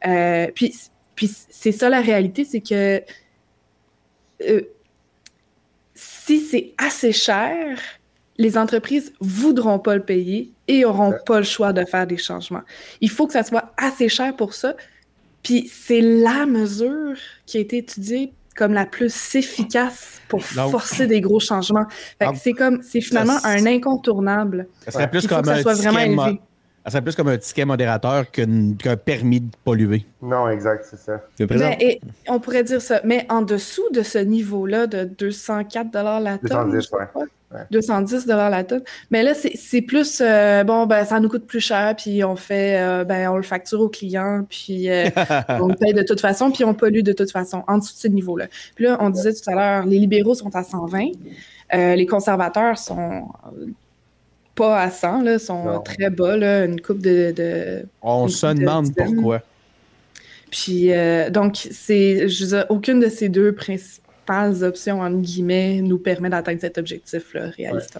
[0.07, 0.74] Euh, puis
[1.16, 3.03] puis c'est ça la réalité, c'est que
[4.49, 4.62] euh,
[5.95, 7.78] si c'est assez cher,
[8.41, 12.62] les entreprises voudront pas le payer et auront pas le choix de faire des changements.
[13.03, 14.74] Il faut que ça soit assez cher pour ça.
[15.43, 21.07] Puis c'est la mesure qui a été étudiée comme la plus efficace pour Donc- forcer
[21.07, 21.84] des gros changements.
[22.34, 24.68] C'est comme, c'est finalement ça, un incontournable.
[24.86, 26.41] ça serait plus comme ça un soit ticket.
[26.85, 30.05] Ça serait plus comme un ticket modérateur qu'un permis de polluer.
[30.22, 31.20] Non, exact, c'est ça.
[31.39, 33.01] Mais présent- et on pourrait dire ça.
[33.05, 37.24] Mais en dessous de ce niveau-là de 204 la tonne, 210, je crois, ouais.
[37.53, 37.61] Ouais.
[37.72, 38.83] 210 la tonne.
[39.11, 42.81] Mais là, c'est plus, euh, bon, ben, ça nous coûte plus cher, puis on fait,
[42.81, 45.07] euh, ben, on le facture au client, puis euh,
[45.61, 47.99] on le paye de toute façon, puis on pollue de toute façon, en dessous de
[47.99, 48.47] ce niveau-là.
[48.76, 51.09] Puis là, on disait tout à l'heure, les libéraux sont à 120,
[51.74, 53.24] euh, les conservateurs sont
[54.61, 55.80] pas à 100, là, sont Non.
[55.80, 59.42] très bas, là, une coupe de- de On se demande pourquoi.
[60.50, 65.80] puis, euh, donc, c'est, je veux dire, aucune de ces deux principales options, entre guillemets,
[65.82, 67.98] nous permet d'atteindre cet objectif-là, réaliste.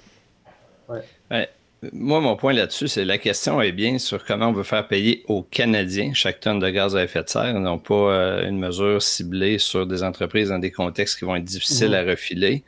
[1.95, 5.25] Moi, mon point là-dessus, c'est la question est bien sur comment on veut faire payer
[5.29, 9.01] aux Canadiens chaque tonne de gaz à effet de serre, non pas euh, une mesure
[9.01, 12.65] ciblée sur des entreprises dans des contextes qui vont être difficiles à refiler.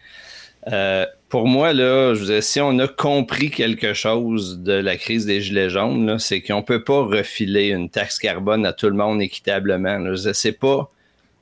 [0.72, 5.41] Euh, pour moi, là, je si on a compris quelque chose de la crise des
[5.41, 10.14] Gilets jaunes, c'est qu'on peut pas refiler une taxe carbone à tout le monde équitablement.
[10.35, 10.91] C'est pas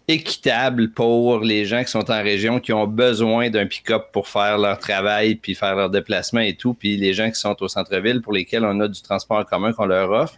[0.06, 4.58] équitable pour les gens qui sont en région, qui ont besoin d'un pick-up pour faire
[4.58, 8.22] leur travail, puis faire leur déplacement et tout, puis les gens qui sont au centre-ville
[8.22, 10.36] pour lesquels on a du transport en commun qu'on leur offre.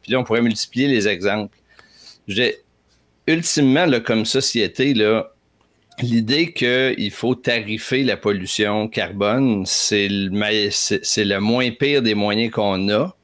[0.00, 1.56] Puis là, on pourrait multiplier les exemples.
[3.26, 5.31] Ultimement, comme société, là,
[6.02, 12.02] l'idée qu'il faut tarifer la pollution carbone, c'est le, me- c'est- c'est le moins pire
[12.02, 13.14] des moyens qu'on a.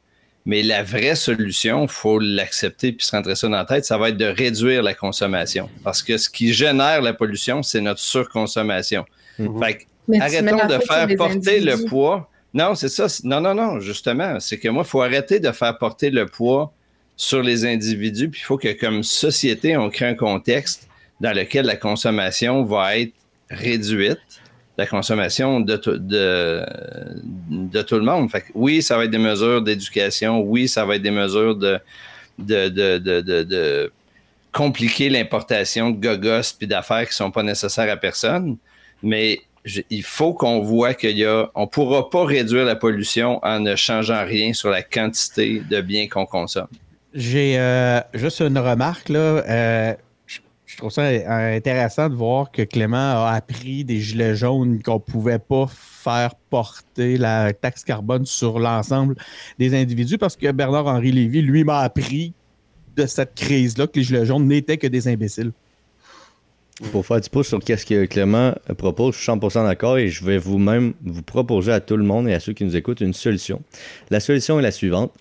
[0.46, 3.98] Mais la vraie solution, il faut l'accepter puis se rentrer ça dans la tête, ça
[3.98, 5.68] va être de réduire la consommation.
[5.84, 9.04] Parce que ce qui génère la pollution, c'est notre surconsommation.
[9.38, 9.62] Mhm.
[9.62, 9.84] Fait que
[10.20, 12.30] arrêtons de faire porter le poids.
[12.54, 13.08] Non, c'est ça.
[13.24, 14.40] Non, non, non, justement.
[14.40, 16.72] C'est que moi, il faut arrêter de faire porter le poids
[17.14, 18.30] sur les individus.
[18.30, 20.87] Puis il faut que, comme société, on crée un contexte
[21.20, 23.12] dans lequel la consommation va être
[23.50, 24.18] réduite,
[24.76, 28.30] la consommation de, tout- de, tout le monde.
[28.30, 30.40] Fait oui, ça va être des mesures d'éducation.
[30.40, 31.80] Oui, ça va être des mesures de,
[32.38, 33.92] de, de, de,
[34.52, 38.56] compliquer l'importation de gogos puis d'affaires qui sont pas nécessaires à personne.
[39.02, 39.40] Mais
[39.90, 43.74] il faut qu'on voit qu'il y a, on pourra pas réduire la pollution en ne
[43.76, 46.68] changeant rien sur la quantité de biens qu'on consomme.
[47.14, 49.18] J'ai euh, juste une remarque là.
[49.18, 49.94] Euh,
[50.78, 55.38] trouve ça euh, intéressant de voir que Clément a appris des gilets jaunes qu'on pouvait
[55.38, 59.16] pas faire porter la taxe carbone sur l'ensemble
[59.58, 62.32] des individus parce que Bernard-Henri Lévy, lui, m'a appris
[62.96, 65.52] de cette crise-là que les gilets jaunes n'étaient que des imbéciles.
[66.92, 70.24] Pour faire du pouce sur qu'est-ce que Clément propose, je suis 100% d'accord et je
[70.24, 73.14] vais vous-même vous proposer à tout le monde et à ceux qui nous écoutent une
[73.14, 73.62] solution.
[74.10, 75.12] La solution est la suivante.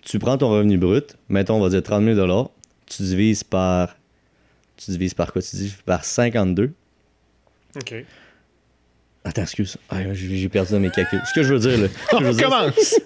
[0.00, 2.48] Tu prends ton revenu brut, mettons, on va dire 30 000
[2.86, 3.96] tu divises par.
[4.76, 5.42] Tu divises par quoi?
[5.42, 6.72] Tu divises par 52.
[7.76, 7.94] OK.
[9.26, 9.78] Attends, excuse.
[9.88, 11.20] Ah, j'ai perdu dans mes calculs.
[11.26, 11.88] Ce que je veux dire, là.
[11.88, 13.00] que je veux On dire, commence.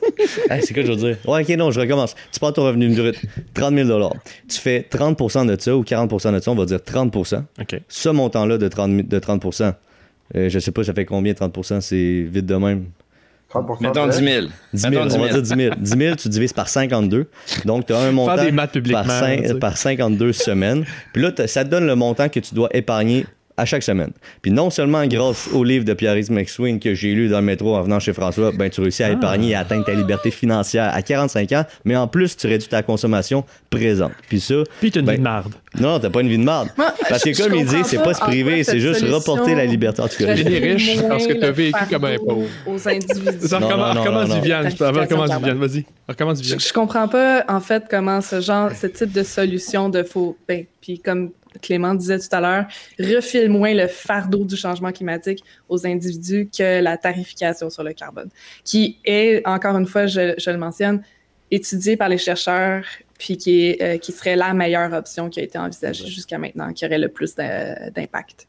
[0.50, 1.16] Hey, c'est quoi je veux dire?
[1.26, 2.16] Ouais, ok, non, je recommence.
[2.32, 3.16] Tu prends ton revenu brut,
[3.54, 4.10] 30 000
[4.48, 7.80] Tu fais 30% de ça ou 40% de ça, on va dire 30% OK.
[7.86, 9.62] Ce montant-là de 30, de 30
[10.34, 12.86] euh, je sais pas, ça fait combien 30% C'est vite de même.
[13.53, 14.46] 30% Mettons de- 10 000.
[14.74, 15.74] 10 000, Mettons on va dire 10 000.
[15.78, 17.26] 10 000, tu divises par 52.
[17.64, 18.36] Donc, tu as un montant
[18.92, 19.55] par, cin- tu sais.
[19.55, 20.84] par 52 semaines.
[21.14, 23.24] Puis là, ça te donne le montant que tu dois épargner
[23.59, 24.12] à chaque semaine.
[24.40, 27.76] Puis non seulement grâce au livre de Pierre-Yves McSween que j'ai lu dans le métro
[27.76, 30.90] en venant chez François, ben tu réussis à épargner et à atteindre ta liberté financière
[30.94, 34.12] à 45 ans, mais en plus, tu réduis ta consommation présente.
[34.28, 35.52] Puis ça, Puis t'as une Ben, vie de marde.
[35.78, 36.68] non, t'as pas une vie de marde.
[36.78, 39.66] Moi, Parce que comme il dit, c'est pas se priver, c'est juste solution reporter la
[39.66, 40.00] liberté.
[40.02, 42.46] En tout cas, des riches parce que t'as vécu comme un pauvre.
[42.66, 43.48] Aux individus.
[43.48, 43.96] Ça recommence,
[44.78, 45.84] Tarification Viviane, vas-y.
[46.09, 46.61] Recommence Je, Viviane.
[46.61, 50.36] je comprends pas, en fait, comment ce genre, ce type de solution de faux.
[50.48, 51.30] Ben, puis comme
[51.61, 52.66] Clément disait tout à l'heure,
[52.98, 58.30] refile moins le fardeau du changement climatique aux individus que la tarification sur le carbone,
[58.64, 61.02] qui est, encore une fois, je, je le mentionne,
[61.50, 62.84] étudiée par les chercheurs,
[63.18, 66.72] puis qui, est, euh, qui serait la meilleure option qui a été envisagée jusqu'à maintenant,
[66.72, 68.46] qui aurait le plus d'impact.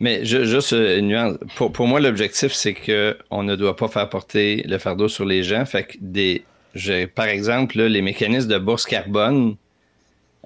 [0.00, 1.38] Mais ju- juste euh, une nuance.
[1.54, 5.24] Pour, pour moi, l'objectif, c'est que on ne doit pas faire porter le fardeau sur
[5.24, 5.64] les gens.
[5.64, 6.44] Fait que des,
[7.14, 9.54] par exemple, là, les mécanismes de bourse carbone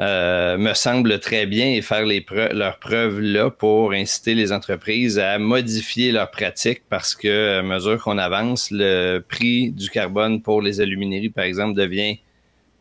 [0.01, 5.19] euh, me semblent très bien et faire les leurs preuves là pour inciter les entreprises
[5.19, 10.63] à modifier leurs pratiques parce que à mesure qu'on avance, le prix du carbone pour
[10.63, 12.19] les alumineries, par exemple, devient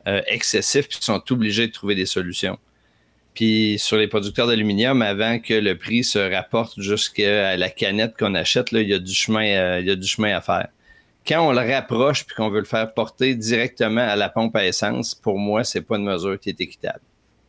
[0.07, 2.59] euh, excessif puis ils sont obligés de trouver des solutions.
[3.33, 8.35] Puis sur les producteurs d'aluminium, avant que le prix se rapporte jusqu'à la canette qu'on
[8.35, 10.67] achète, là, il, y a du chemin, il y a du chemin à faire.
[11.27, 14.65] Quand on le rapproche puis qu'on veut le faire porter directement à la pompe à
[14.65, 17.01] essence, pour moi, c'est pas une mesure qui est équitable.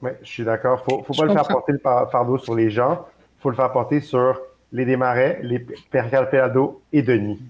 [0.03, 0.83] Oui, je suis d'accord.
[0.85, 3.07] Faut, faut Je pas le faire porter le fardeau sur les gens.
[3.41, 4.41] faut le faire porter sur
[4.73, 5.61] les démarrais, les
[5.91, 7.41] Pierre Pelado et Denis.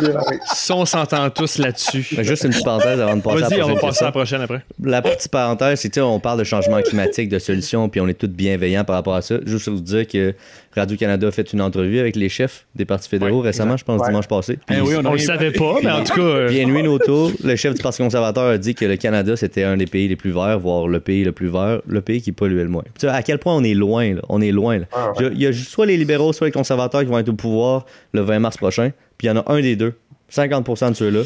[0.00, 0.20] Bien.
[0.54, 2.06] Si on s'entend tous là-dessus.
[2.16, 4.06] Ben, juste une petite parenthèse avant de passer à la on va prochaine passer à
[4.06, 4.60] la prochaine après.
[4.82, 8.28] La petite parenthèse, c'est on parle de changement climatique, de solutions, puis on est tous
[8.28, 9.36] bienveillants par rapport à ça.
[9.44, 10.34] Juste vous dire que
[10.76, 14.08] Radio-Canada a fait une entrevue avec les chefs des partis fédéraux récemment, je pense Ouais.
[14.08, 14.58] dimanche passé.
[14.64, 16.20] Puis Eh oui, On le a- savait pas, mais en tout cas.
[16.20, 19.76] euh, Puis Noto, le chef du Parti conservateur, a dit que le Canada, c'était un
[19.76, 22.62] des pays les plus verts, voire le pays le plus vert, le pays qui polluait
[22.62, 22.84] le moins.
[22.98, 24.20] Tu sais, à quel point on est loin, là?
[24.28, 24.84] On est loin, là.
[24.94, 27.86] Ah, il y, a soit les libéraux, soit les conservateurs qui vont être au pouvoir
[28.12, 28.90] le 20 mars prochain.
[29.16, 29.94] Puis il y en a un des deux,
[30.32, 31.22] 50% de ceux-là,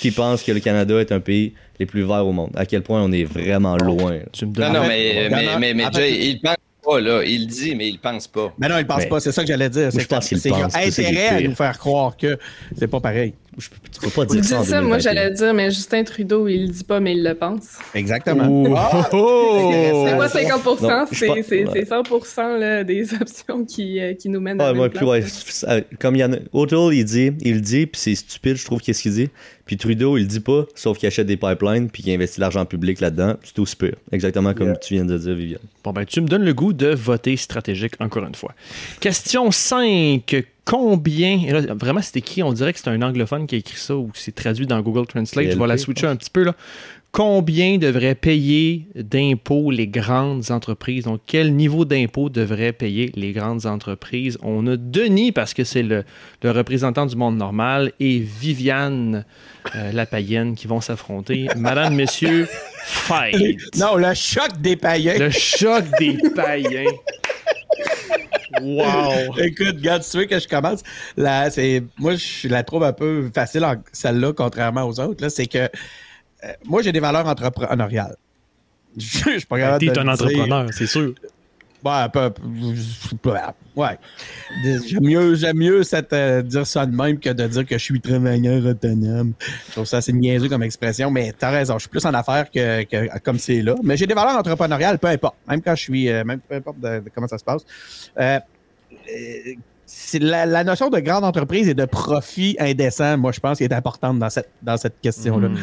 [0.00, 2.50] qui pensent que le Canada est un pays les plus verts au monde.
[2.54, 4.12] À quel point on est vraiment loin.
[4.12, 4.18] là.
[4.32, 4.72] Tu me Non, donnes.
[4.74, 7.22] non, fait, mais, mais, a- mais, mais en fait- Jay, il pense pas, là.
[7.24, 8.54] Il dit, mais il pense pas.
[8.58, 9.90] Mais non, il pense Mais- pas, c'est ça que j'allais dire.
[9.90, 10.46] je C'est pense qu'il est
[10.86, 12.38] intérêt à nous faire croire que
[12.78, 13.34] c'est pas pareil.
[13.56, 14.98] Je- Tu peux pas dire ça ça, moi 2021.
[14.98, 17.78] j'allais dire, mais Justin Trudeau, il le dit pas, mais il le pense.
[17.94, 18.48] Exactement.
[18.50, 19.08] Oh, Ah!
[19.12, 20.04] oh.
[20.08, 21.70] C'est pas 50%, Non, je c'est pense- c'est- ouais.
[21.72, 24.96] c'est 100% là, des options qui, euh, qui nous mènent à Ah, la moi, même
[24.96, 25.24] plus, ouais,
[26.00, 26.36] comme il y en a.
[26.52, 29.28] O'Toole, il dit, il le dit, puis c'est stupide, je trouve, qu'est-ce qu'il dit.
[29.66, 32.66] Puis Trudeau, il le dit pas, sauf qu'il achète des pipelines, puis qu'il investit l'argent
[32.66, 33.36] public là-dedans.
[33.44, 33.94] C'est aussi pire.
[34.12, 34.76] Exactement comme Yeah.
[34.76, 35.60] tu viens de dire, Viviane.
[35.82, 38.52] Bon, ben, tu me donnes le goût de voter stratégique encore une fois.
[39.00, 40.44] Question 5.
[40.64, 41.40] Combien.
[41.46, 43.96] Et là, vraiment, c'est écrit, on dirait que c'est un anglophone qui a écrit ça
[43.96, 45.50] ou c'est traduit dans Google Translate.
[45.52, 46.42] Je vais la switcher un petit peu.
[46.44, 46.54] là.
[47.12, 51.04] Combien devraient payer d'impôts les grandes entreprises?
[51.04, 54.36] Donc, quel niveau d'impôts devraient payer les grandes entreprises?
[54.42, 56.02] On a Denis, parce que c'est le,
[56.42, 59.24] le représentant du monde normal, et Viviane
[59.76, 61.46] euh, la païenne qui vont s'affronter.
[61.56, 62.48] Madame, messieurs,
[62.82, 63.60] fight!
[63.78, 65.16] Non, le choc des païens.
[65.16, 66.90] Le choc des païens.
[68.60, 69.36] Wow!
[69.38, 70.82] Écoute, regarde, tu veux que je commence,
[71.16, 75.22] là, c'est, moi, je la trouve un peu facile, celle-là, contrairement aux autres.
[75.22, 75.68] Là, c'est que euh,
[76.64, 78.16] moi, j'ai des valeurs entrepreneuriales.
[78.96, 81.14] Je je suis pas capable T'es de un entrepreneur, c'est sûr.
[81.84, 83.32] Peu.
[83.76, 83.98] Ouais.
[84.86, 87.82] J'aime mieux, j'aime mieux cette, euh, dire ça de même que de dire que je
[87.82, 89.34] suis travailleur autonome.
[89.66, 91.74] Je trouve ça assez niaiseux comme expression, mais t'as raison.
[91.74, 93.74] Je suis plus en affaires que, que comme c'est là.
[93.82, 95.36] Mais j'ai des valeurs entrepreneuriales, peu importe.
[95.46, 97.64] Même quand je suis, euh, même peu importe de, comment ça se passe.
[98.18, 98.38] Euh,
[100.18, 103.72] la, la notion de grande entreprise et de profit indécent, moi, je pense, qui est
[103.72, 105.48] importante dans cette, dans cette question-là.
[105.48, 105.56] Mm.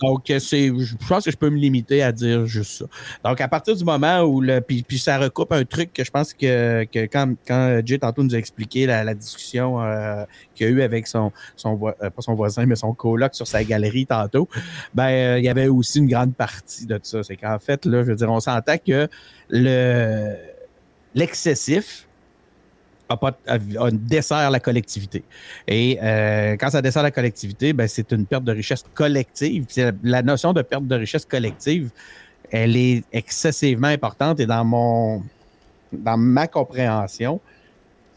[0.00, 2.84] Donc, euh, c'est, je pense que je peux me limiter à dire juste ça.
[3.24, 4.60] Donc, à partir du moment où le.
[4.60, 8.22] Puis, puis ça recoupe un truc que je pense que, que quand, quand Jay tantôt
[8.22, 10.24] nous a expliqué la, la discussion euh,
[10.54, 13.64] qu'il a eu avec son, son euh, pas son voisin, mais son coloc sur sa
[13.64, 14.48] galerie tantôt,
[14.94, 17.22] ben, euh, il y avait aussi une grande partie de ça.
[17.22, 19.08] C'est qu'en fait, là, je veux dire, on s'entend que
[19.48, 20.36] le
[21.14, 22.08] l'excessif
[23.08, 23.36] a pas,
[23.92, 25.22] dessert la collectivité.
[25.68, 29.66] Et euh, quand ça dessert la collectivité, ben, c'est une perte de richesse collective.
[30.02, 31.90] La notion de perte de richesse collective,
[32.50, 35.22] elle est excessivement importante et dans mon
[35.92, 37.38] dans ma compréhension,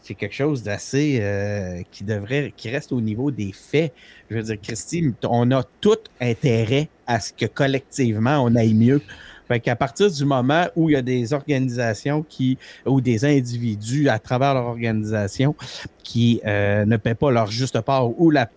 [0.02, 3.92] c'est quelque chose d'assez euh, qui devrait qui reste au niveau des faits.
[4.30, 9.02] Je veux dire, Christine, on a tout intérêt à ce que collectivement on aille mieux
[9.48, 14.08] Fait qu'à partir du moment où il y a des organisations qui, ou des individus
[14.08, 15.54] à travers leur organisation
[16.02, 18.48] qui euh, ne paient pas leur juste part ou la,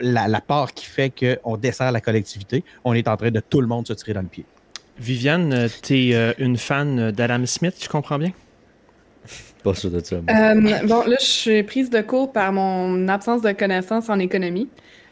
[0.00, 3.60] la, la part qui fait qu'on dessert la collectivité, on est en train de tout
[3.60, 4.44] le monde se tirer dans le pied.
[4.98, 8.32] Viviane, tu es une fan d'Adam Smith, tu comprends bien?
[9.62, 10.16] Pas sûr de ça.
[10.16, 14.68] Euh, bon, là, je suis prise de court par mon absence de connaissances en économie,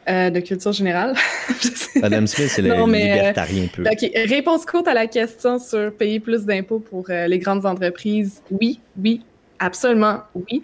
[0.09, 1.15] euh, de culture générale.
[2.03, 3.83] Adam Smith, c'est le Non, mais, euh, libertarien peu.
[3.83, 8.41] OK, réponse courte à la question sur payer plus d'impôts pour euh, les grandes entreprises.
[8.51, 9.23] Oui, oui,
[9.59, 10.63] absolument oui.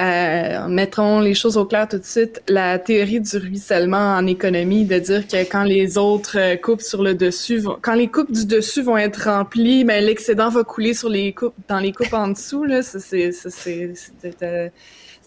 [0.00, 2.42] Euh, mettons les choses au clair tout de suite.
[2.48, 7.14] La théorie du ruissellement en économie, de dire que quand les autres coupes sur le
[7.14, 11.10] dessus, vont, quand les coupes du dessus vont être remplies, ben l'excédent va couler sur
[11.10, 12.64] les coupes, dans les coupes en dessous.
[12.64, 14.72] Là, c'est, c'était, c'était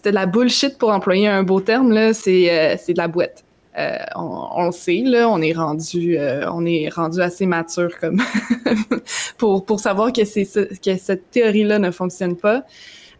[0.04, 1.92] de la bullshit pour employer un beau terme.
[1.92, 3.45] Là, c'est, euh, c'est de la boîte.
[3.78, 7.98] Euh, on, on le sait, là, on est rendu, euh, on est rendu assez mature
[8.00, 8.20] comme
[9.38, 12.64] pour pour savoir que c'est ce- que cette théorie-là ne fonctionne pas.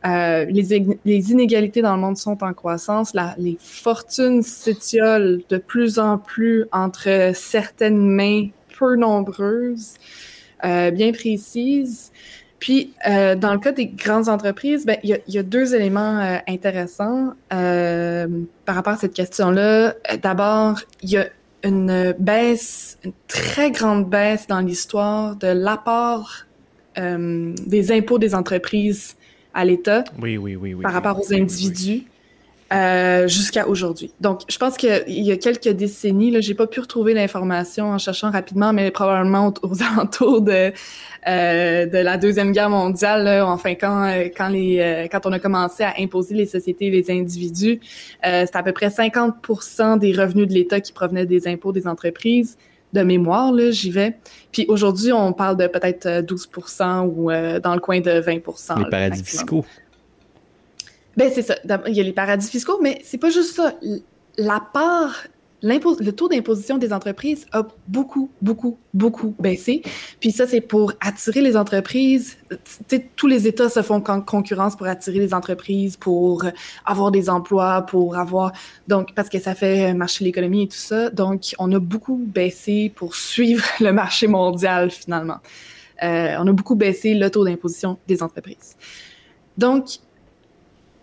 [0.07, 3.12] Euh, les, les inégalités dans le monde sont en croissance.
[3.14, 8.48] La- les fortunes s'étiolent de plus en plus entre certaines mains
[8.78, 9.94] peu nombreuses,
[10.64, 12.12] euh, bien précises.
[12.66, 15.44] Puis, euh, dans le cas des grandes entreprises, ben, il y, a- il y a
[15.44, 18.26] deux éléments euh, intéressants euh,
[18.64, 19.94] par rapport à cette question-là.
[20.20, 21.26] D'abord, il y a
[21.62, 26.28] une baisse, une très grande baisse dans l'histoire de l'apport
[26.96, 29.14] des impôts des entreprises
[29.54, 30.74] à l'État Oui, oui, oui.
[30.74, 32.04] oui par rapport aux individus
[32.72, 34.12] euh, jusqu'à aujourd'hui.
[34.20, 37.98] Donc, je pense qu'il y a quelques décennies, là, j'ai pas pu retrouver l'information en
[37.98, 40.72] cherchant rapidement, mais probablement aux, aux alentours de
[41.28, 45.32] euh, de la deuxième guerre mondiale, là, enfin quand euh, quand les euh, quand on
[45.32, 47.80] a commencé à imposer les sociétés et les individus,
[48.24, 51.86] euh, c'était à peu près 50% des revenus de l'État qui provenaient des impôts des
[51.86, 52.56] entreprises.
[52.92, 54.16] De mémoire, là, j'y vais.
[54.52, 58.78] Puis aujourd'hui, on parle de peut-être euh, 12% ou euh, dans le coin de 20%.
[58.78, 59.24] Les paradis maximum.
[59.24, 59.64] fiscaux.
[61.16, 61.56] Ben, c'est ça.
[61.86, 63.72] Il y a les paradis fiscaux, mais c'est pas juste ça.
[64.36, 65.26] La part,
[65.62, 69.82] le taux d'imposition des entreprises a beaucoup, beaucoup, beaucoup baissé.
[70.20, 72.36] Puis ça, c'est pour attirer les entreprises.
[73.16, 76.44] Tous les États se font con- concurrence pour attirer les entreprises, pour
[76.84, 78.52] avoir des emplois, pour avoir...
[78.86, 81.10] Donc, parce que ça fait marcher l'économie et tout ça.
[81.10, 85.38] Donc, on a beaucoup baissé pour suivre le marché mondial, finalement.
[86.02, 88.76] Euh, on a beaucoup baissé le taux d'imposition des entreprises.
[89.56, 89.86] Donc,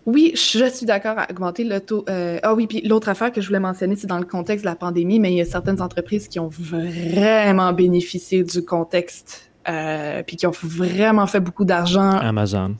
[0.06, 2.04] oui, je suis d'accord à augmenter le taux.
[2.08, 4.70] euh, ah oui, puis l'autre affaire que je voulais mentionner, c'est dans le contexte de
[4.70, 10.22] la pandémie, mais il y a certaines entreprises qui ont vraiment bénéficié du contexte, euh,
[10.22, 12.74] qui ont vraiment fait beaucoup d'argent Amazon.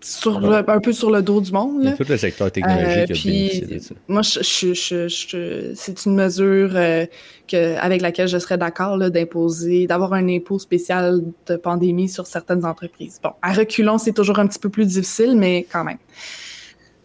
[0.00, 1.82] Sur le- un peu sur le dos du monde.
[1.84, 1.92] là.
[1.92, 3.94] Tout le secteur technologique Euh, a puis, bénéficié de ça.
[4.08, 7.06] Moi, je, je- je- je- c'est une mesure euh,
[7.48, 12.26] que, avec laquelle je serais d'accord là, d'imposer, d'avoir un impôt spécial de pandémie sur
[12.26, 13.18] certaines entreprises.
[13.22, 15.98] Bon, à reculons, c'est toujours un petit peu plus difficile, mais quand même.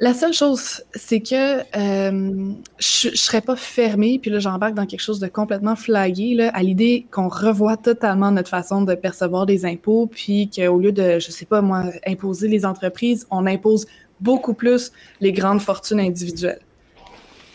[0.02, 4.88] La seule chose, c'est que euh, je ne serais pas fermée, puis là, j'embarque dans
[4.88, 9.46] quelque chose de complètement flagué, là, à l'idée qu'on revoit totalement notre façon de percevoir
[9.46, 13.86] des impôts, puis qu'au lieu de, je sais pas moi, imposer les entreprises, on impose
[14.20, 16.62] beaucoup plus les grandes fortunes individuelles.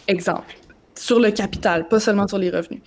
[0.06, 0.56] Exemple,
[0.94, 2.80] sur le capital, pas seulement sur les revenus.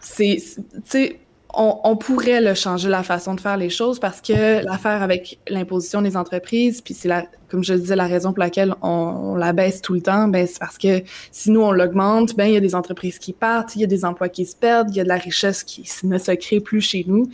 [0.00, 1.18] C'est, tu sais,
[1.56, 6.16] on, pourrait changer la façon de faire les choses parce que l'affaire avec l'imposition des
[6.16, 9.80] entreprises, puis c'est la, comme je le disais, la raison pour laquelle on, la baisse
[9.80, 12.60] tout le temps, ben c'est parce que si nous on l'augmente, ben il y a
[12.60, 15.04] des entreprises qui partent, il y a des emplois qui se perdent, il y a
[15.04, 17.28] de la richesse qui ne se crée plus chez nous,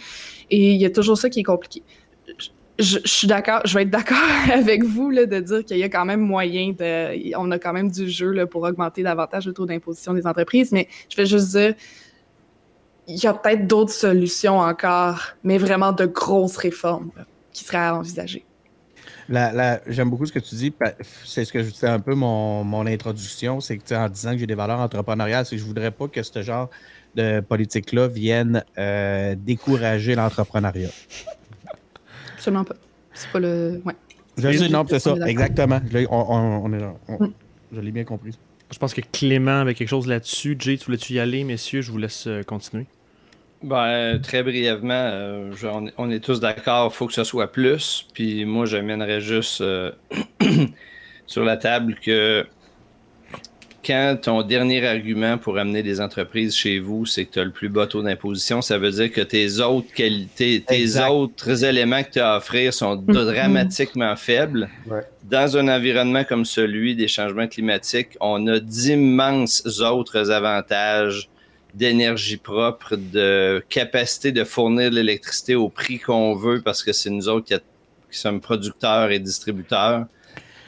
[0.51, 1.83] et il y a toujours ça qui est compliqué
[2.81, 4.19] je, je suis d'accord, je vais être d'accord
[4.53, 7.37] avec vous là, de dire qu'il y a quand même moyen de.
[7.37, 10.73] On a quand même du jeu là, pour augmenter davantage le taux d'imposition des entreprises,
[10.73, 11.75] mais je vais juste dire.
[13.13, 17.79] Il y a peut-être d'autres solutions encore, mais vraiment de grosses réformes là, qui seraient
[17.79, 18.45] à envisager.
[19.29, 20.73] La- la- J'aime beaucoup ce que tu dis.
[21.25, 23.61] C'est ce que je disais un peu mon, mon introduction.
[23.61, 26.23] C'est que en disant que j'ai des valeurs entrepreneuriales, c'est que je voudrais pas que
[26.23, 26.69] ce genre
[27.15, 30.91] de politique-là vienne euh, décourager l'entrepreneuriat.
[32.35, 32.75] Absolument pas.
[33.15, 33.83] C'est pas le.
[33.85, 33.95] Ouais.
[34.37, 35.81] Je sais, non, c'est ça, exactement.
[35.91, 36.95] Je l'ai- on- on- on est là.
[37.09, 37.33] On- Mm.
[37.73, 38.33] Je l'ai bien compris.
[38.73, 40.57] Je pense que Clément avait quelque chose là-dessus.
[40.59, 41.83] Jay, tu voulais-tu y aller, messieurs?
[41.83, 42.87] Je vous laisse euh, continuer.
[43.63, 47.25] Ben, très brièvement, euh, je- on, est- on est tous d'accord, il faut que ce
[47.25, 48.07] soit plus.
[48.15, 49.91] Puis moi, je mènerais juste euh,
[51.27, 52.47] sur la table que
[53.85, 57.51] quand ton dernier argument pour amener des entreprises chez vous, c'est que tu as le
[57.51, 61.11] plus bas taux d'imposition, ça veut dire que tes autres qualités, tes Exact.
[61.11, 64.69] autres éléments que tu as à offrir sont dramatiquement faibles.
[64.87, 65.01] Ouais.
[65.25, 71.29] Dans un environnement comme celui des changements climatiques, on a d'immenses autres avantages
[71.75, 77.29] d'énergie propre, de capacité de fournir l'électricité au prix qu'on veut parce que c'est nous
[77.29, 77.55] autres qui,
[78.11, 80.07] qui sommes producteurs et distributeurs.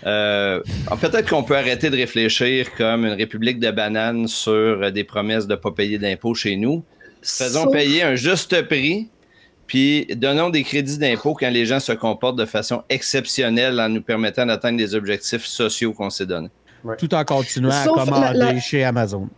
[0.06, 0.60] Euh,
[1.00, 5.52] Peut-être qu'on peut arrêter de réfléchir comme une république de bananes sur des promesses de
[5.52, 6.82] ne pas payer d'impôts chez nous.
[7.22, 9.08] Faisons Sauf- payer un juste prix,
[9.68, 14.02] puis donnons des crédits d'impôt quand les gens se comportent de façon exceptionnelle en nous
[14.02, 16.50] permettant d'atteindre les objectifs sociaux qu'on s'est donnés.
[16.98, 19.28] Tout en continuant Sauf à commander la- la- chez Amazon.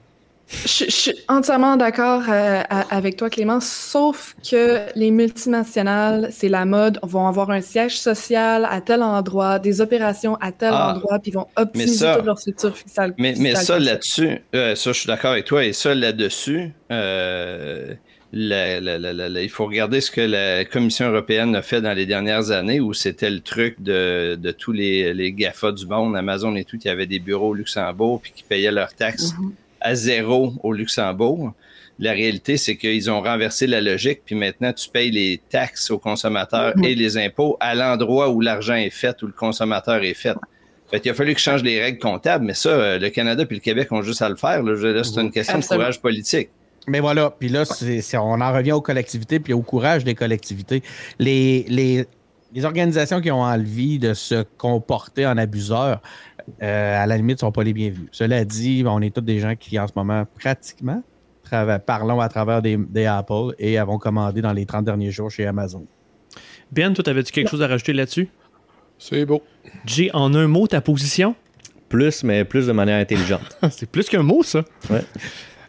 [0.48, 6.64] Je, je suis entièrement d'accord euh, avec toi, Clément, sauf que les multinationales, c'est la
[6.66, 10.92] mode, vont avoir un siège social à tel endroit, des opérations à tel Ah.
[10.94, 13.14] endroit, puis ils vont optimiser ça- toute leur structure fiscale.
[13.18, 17.94] Mais, ça là-dessus, euh, ça je suis d'accord avec toi, et ça là-dessus, euh,
[18.32, 21.80] la- la- la- la- la- il faut regarder ce que la Commission européenne a fait
[21.80, 25.86] dans les dernières années, où c'était le truc de, de tous les, les GAFA du
[25.86, 29.32] monde, Amazon et tout, qui avaient des bureaux au Luxembourg, puis qui payaient leurs taxes
[29.38, 29.52] Mhm.
[29.84, 31.52] À zéro au Luxembourg.
[32.00, 35.98] La réalité, c'est qu'ils ont renversé la logique, puis maintenant, tu payes les taxes aux
[35.98, 36.84] consommateurs Mhm.
[36.84, 40.34] et les impôts à l'endroit où l'argent est fait, où le consommateur est fait.
[40.90, 43.56] Fait qu'il a fallu qu'ils changent les règles comptables, mais ça, euh, le Canada puis
[43.56, 44.62] le Québec ont juste à le faire.
[44.64, 46.48] Là, Je- là, c'est une question de courage politique.
[46.88, 50.14] Mais voilà, puis là, c'est- c'est- on en revient aux collectivités puis au courage des
[50.14, 50.82] collectivités.
[51.18, 52.04] Les, les,
[52.54, 56.02] les organisations qui ont envie de se comporter en abuseurs,
[56.62, 58.08] euh, à la limite, ne sont pas les bienvenus.
[58.12, 61.02] Cela dit, on est tous des gens qui, en ce moment, pratiquement,
[61.86, 65.46] parlons à travers des, des Apple et avons commandé dans les 30 derniers jours chez
[65.46, 65.86] Amazon.
[66.72, 68.28] Ben, toi, avais-tu quelque chose à rajouter là-dessus?
[68.98, 69.42] C'est beau.
[69.86, 71.34] Jay, en un mot, ta position?
[71.88, 73.56] Plus, mais plus de manière intelligente.
[73.70, 74.64] C'est plus qu'un mot, ça.
[74.90, 75.04] Ouais.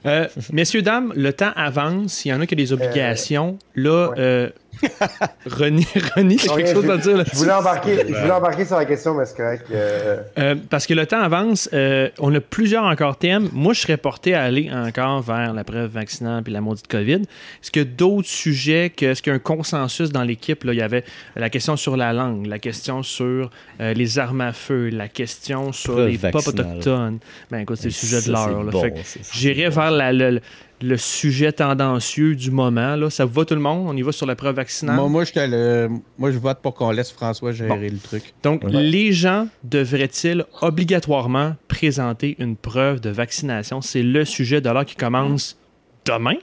[0.05, 2.25] Euh, messieurs, dames, le temps avance.
[2.25, 3.57] Il y en a qui ont des obligations.
[3.75, 4.15] Là, ouais.
[4.19, 4.49] euh,
[5.45, 8.85] René, René, t'as quelque chose à dire Je voulais embarquer, je voulais embarquer sur la
[8.85, 9.65] question, mais c'est correct.
[9.71, 13.49] euh, Euh, parce que le temps avance, euh, on a plusieurs encore thèmes.
[13.53, 17.21] Moi, je serais porté à aller encore vers la preuve vaccinale puis la maudite COVID.
[17.23, 20.63] Est-ce qu'il y a d'autres sujets, que, est-ce qu'il y a un consensus dans l'équipe?
[20.63, 21.03] Là, il y avait
[21.35, 23.49] la question sur la langue, la question sur
[23.81, 27.19] euh, les armes à feu, la question sur Preuve les pop autochtones.
[27.51, 28.47] Ben écoute, c'est le sujet de l'heure.
[28.59, 28.71] c'est là.
[28.71, 29.75] bon, Fait que ça, c'est J'irai bon.
[29.75, 30.41] vers la- le,
[30.81, 32.95] le sujet tendancieux du moment.
[32.95, 33.09] Là.
[33.09, 33.87] Ça vous va tout le monde?
[33.87, 34.95] On y va sur la preuve vaccinale?
[34.97, 38.33] Moi, moi, je te le- moi, je vote pour qu'on laisse François gérer le truc.
[38.43, 38.71] Donc, Ouais.
[38.71, 43.81] les gens devraient-ils obligatoirement présenter une preuve de vaccination?
[43.81, 45.57] C'est le sujet de l'heure qui commence
[46.05, 46.35] demain.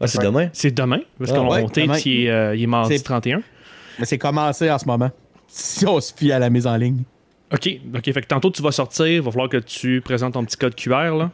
[0.00, 0.48] Ah, c'est demain?
[0.52, 1.96] C'est demain, parce Ah, qu'on ouais, demain.
[2.04, 3.42] il est, euh, il est mardi C'est- 31.
[3.98, 5.10] Mais c'est commencé en ce moment.
[5.46, 7.02] Si on se fie à la mise en ligne.
[7.52, 8.04] OK, OK.
[8.12, 10.74] Fait que tantôt, tu vas sortir, il va falloir que tu présentes ton petit code
[10.74, 11.14] QR.
[11.18, 11.30] Là.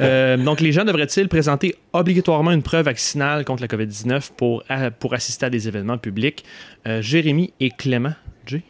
[0.00, 4.90] Euh, donc, les gens devraient-ils présenter obligatoirement une preuve vaccinale contre la COVID-19 pour, à-
[4.90, 6.44] pour assister à des événements publics?
[6.86, 8.12] Euh, Jérémy et Clément.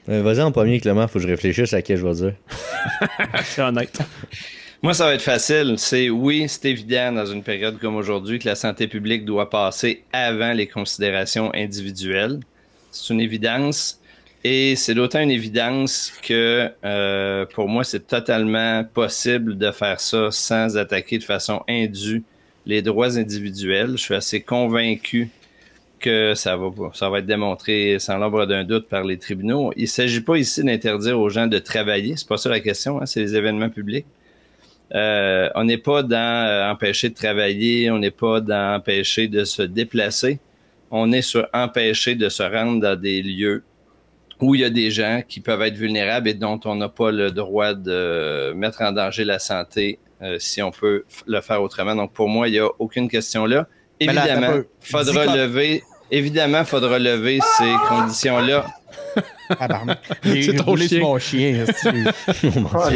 [0.09, 2.35] Euh, Vas-y en premier, Clément, faut que je réfléchisse à qui je vais dire.
[3.45, 3.99] c'est honnête.
[4.83, 5.75] Moi, ça va être facile.
[5.79, 10.05] C'est oui, c'est évident dans une période comme aujourd'hui que la santé publique doit passer
[10.13, 12.41] avant les considérations individuelles.
[12.93, 13.99] C'est une évidence.
[14.47, 20.31] Et c'est d'autant une évidence que euh, pour moi, c'est totalement possible de faire ça
[20.31, 22.23] sans attaquer de façon indue
[22.67, 23.93] les droits individuels.
[23.93, 25.31] Je suis assez convaincu
[25.99, 29.73] que ça va, ça va être démontré sans l'ombre d'un doute par les tribunaux.
[29.77, 32.15] Il ne s'agit pas ici d'interdire aux gens de travailler.
[32.19, 33.01] C'est pas ça la question.
[33.01, 34.05] Hein, c'est les événements publics.
[34.95, 39.45] Euh, on n'est pas dans euh, empêcher de travailler, on n'est pas dans empêcher de
[39.45, 40.39] se déplacer.
[40.91, 43.63] On est sur empêcher de se rendre dans des lieux
[44.45, 47.11] où il y a des gens qui peuvent être vulnérables et dont on n'a pas
[47.11, 51.95] le droit de mettre en danger la santé euh, si on peut le faire autrement.
[51.95, 53.67] Donc pour moi, il n'y a aucune question là.
[53.99, 54.67] Évidemment, peu.
[54.81, 55.83] faudra lever.
[56.11, 58.67] Évidemment, faudra lever ces conditions-là.
[59.49, 59.95] Ah, pardon.
[60.25, 61.01] J'ai C'est ton chien.
[61.01, 61.65] mon chien.
[62.75, 62.91] ah.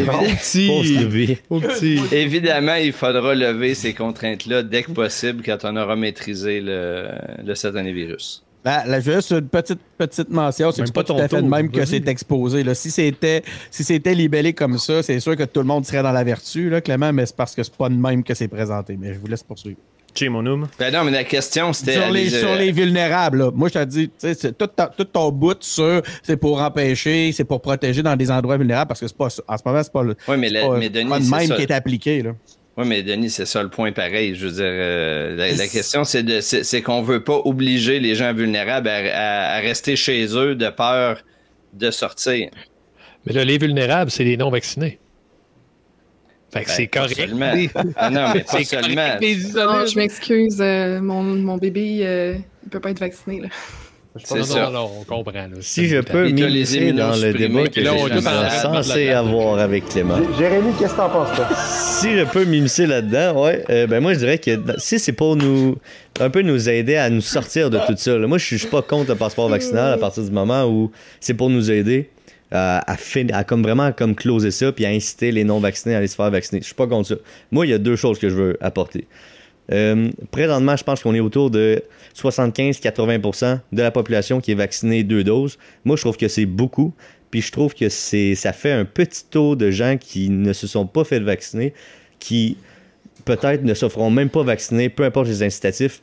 [2.12, 7.08] Évidemment, il faudra lever ces contraintes-là dès que possible quand on aura maîtrisé le,
[7.42, 7.92] le satané
[8.68, 8.88] virus.
[8.88, 11.42] Là, juste une petite, petite mention, c'est Même que c'est pas pas, tout à fait
[11.42, 12.62] de même que c'est exposé.
[12.62, 12.74] Là.
[12.74, 16.12] Si c'était si c'était libellé comme ça, c'est sûr que tout le monde serait dans
[16.12, 18.96] la vertu, là, Clément, mais c'est parce que c'est pas de même que c'est présenté.
[18.98, 19.78] Mais je vous laisse poursuivre.
[20.14, 20.66] Jay, mon homme.
[20.80, 21.92] Ben non, mais la question, c'était.
[21.94, 23.50] Sur les, sur les vulnérables, là.
[23.54, 26.60] moi je te dis, tu sais, c'est tout, ta- tout ton bout sur c'est pour
[26.60, 29.42] empêcher, c'est pour protéger dans des endroits vulnérables parce que c'est pas ça.
[29.46, 31.46] En ce moment, c'est pas, le- Oui, mais, la- pas, mais Denis, pas de même
[31.46, 31.56] ça.
[31.56, 32.22] qui est appliqué.
[32.22, 32.32] Là.
[32.78, 34.34] Oui, mais Denis, c'est ça le point pareil.
[34.36, 37.98] Je veux dire, euh, la, la question, c'est de, c'est, c'est qu'on veut pas obliger
[37.98, 41.20] les gens vulnérables à, à- à rester chez eux de peur
[41.72, 42.48] de sortir.
[43.26, 44.98] Mais là, les vulnérables, c'est les non-vaccinés.
[46.52, 47.16] Fait que Ben, c'est pas correct.
[47.16, 47.52] seulement.
[47.96, 49.08] Ah non, mais pas C'est seulement.
[49.14, 49.86] Non, isolés.
[49.92, 53.40] je m'excuse, euh, mon, mon bébé, euh, il peut pas être vacciné.
[53.40, 53.48] Là.
[54.24, 54.64] C'est ça.
[54.66, 55.32] non, non, on comprend.
[55.32, 55.48] là.
[55.60, 60.16] Si je peux m'immiscer dans le débat que je est suis censé avoir avec Clément.
[60.16, 61.46] Jé- Jérémy, qu'est-ce que t'en penses, toi?
[61.56, 65.36] Si je peux m'immiscer là-dedans, ouais, euh, ben moi je dirais que si c'est pour
[65.36, 65.76] nous
[66.20, 68.62] un peu nous aider à nous sortir de tout ça, là, moi je suis je
[68.62, 70.90] suis pas contre le passeport vaccinal à partir du moment où
[71.20, 72.08] c'est pour nous aider
[72.54, 75.94] euh, à, fin- à comme vraiment comme closer ça puis à inciter les non vaccinés
[75.94, 76.60] à aller se faire vacciner.
[76.60, 77.14] Je suis pas contre ça.
[77.52, 79.06] Moi il y a deux choses que je veux apporter.
[79.70, 81.82] Euh, présentement, je pense qu'on est autour de
[82.16, 85.58] 75-80% de la population qui est vaccinée deux doses.
[85.84, 86.94] Moi, je trouve que c'est beaucoup.
[87.30, 90.66] Puis je trouve que c'est ça fait un petit taux de gens qui ne se
[90.66, 91.74] sont pas fait vacciner,
[92.18, 92.56] qui
[93.24, 96.00] peut-être ne se feront même pas vacciner, peu importe les incitatifs,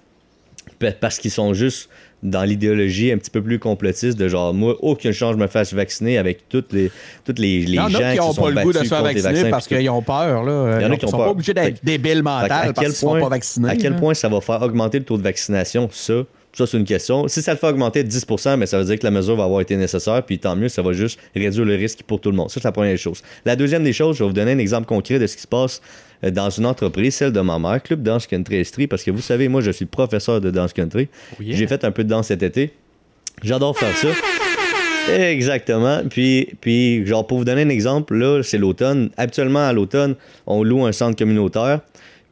[1.00, 1.90] parce qu'ils sont juste
[2.30, 5.74] dans l'idéologie un petit peu plus complotiste de genre moi aucune chance je me fasse
[5.74, 6.92] vacciner avec toutes les
[7.24, 9.68] toutes les, les gens a qui n'ont pas le goût de se faire vacciner parce
[9.68, 10.44] qu'ils ont peur.
[10.44, 10.78] Là.
[10.80, 12.96] Il y en a Ils qui ont sont pas obligés d'être débiles mentales parce qu'ils
[12.96, 13.70] sont pas vaccinés.
[13.70, 16.24] À quel point ça va faire augmenter le taux de vaccination, ça,
[16.54, 17.28] ça c'est une question.
[17.28, 19.44] Si ça le fait augmenter de 10%, mais ça veut dire que la mesure va
[19.44, 22.38] avoir été nécessaire, puis tant mieux, ça va juste réduire le risque pour tout le
[22.38, 22.50] monde.
[22.50, 23.22] Ça, c'est la première des choses.
[23.46, 25.48] La deuxième des choses, je vais vous donner un exemple concret de ce qui se
[25.48, 29.12] passe euh, dans une entreprise, celle de ma mère, Club Dance Country Estrie, parce que
[29.12, 31.08] vous savez, moi, je suis professeur de danse country.
[31.40, 32.74] J'ai fait un peu de danse cet été.
[33.44, 34.08] J'adore faire ça.
[35.12, 36.02] Exactement.
[36.10, 39.10] Puis, puis, genre, pour vous donner un exemple, là, c'est l'automne.
[39.18, 40.16] Habituellement, à l'automne,
[40.48, 41.82] on loue un centre communautaire.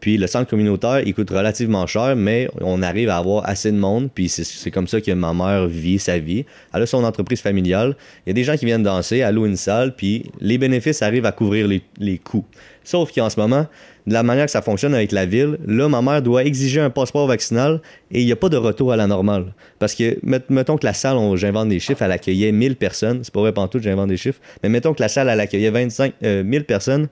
[0.03, 3.77] Puis le centre communautaire, il coûte relativement cher, mais on arrive à avoir assez de
[3.77, 4.09] monde.
[4.13, 6.43] Puis c'est- comme ça que ma mère vit sa vie.
[6.73, 7.95] Elle a son entreprise familiale.
[8.25, 11.01] Il y a des gens qui viennent danser, elle loue une salle, puis les bénéfices
[11.01, 12.43] arrivent à couvrir les, coûts.
[12.83, 13.65] Sauf qu'en ce moment,
[14.05, 16.89] de la manière que ça fonctionne avec la ville, là, ma mère doit exiger un
[16.89, 17.79] passeport vaccinal
[18.11, 19.53] et il n'y a pas de retour à la normale.
[19.79, 23.21] Parce que, met- mettons que la salle, j'invente des chiffres, elle accueillait 1000 personnes.
[23.23, 24.41] C'est pas vrai tout, j'invente des chiffres.
[24.63, 27.07] Mais mettons que la salle, elle accueillait 25 euh, 1000 personnes.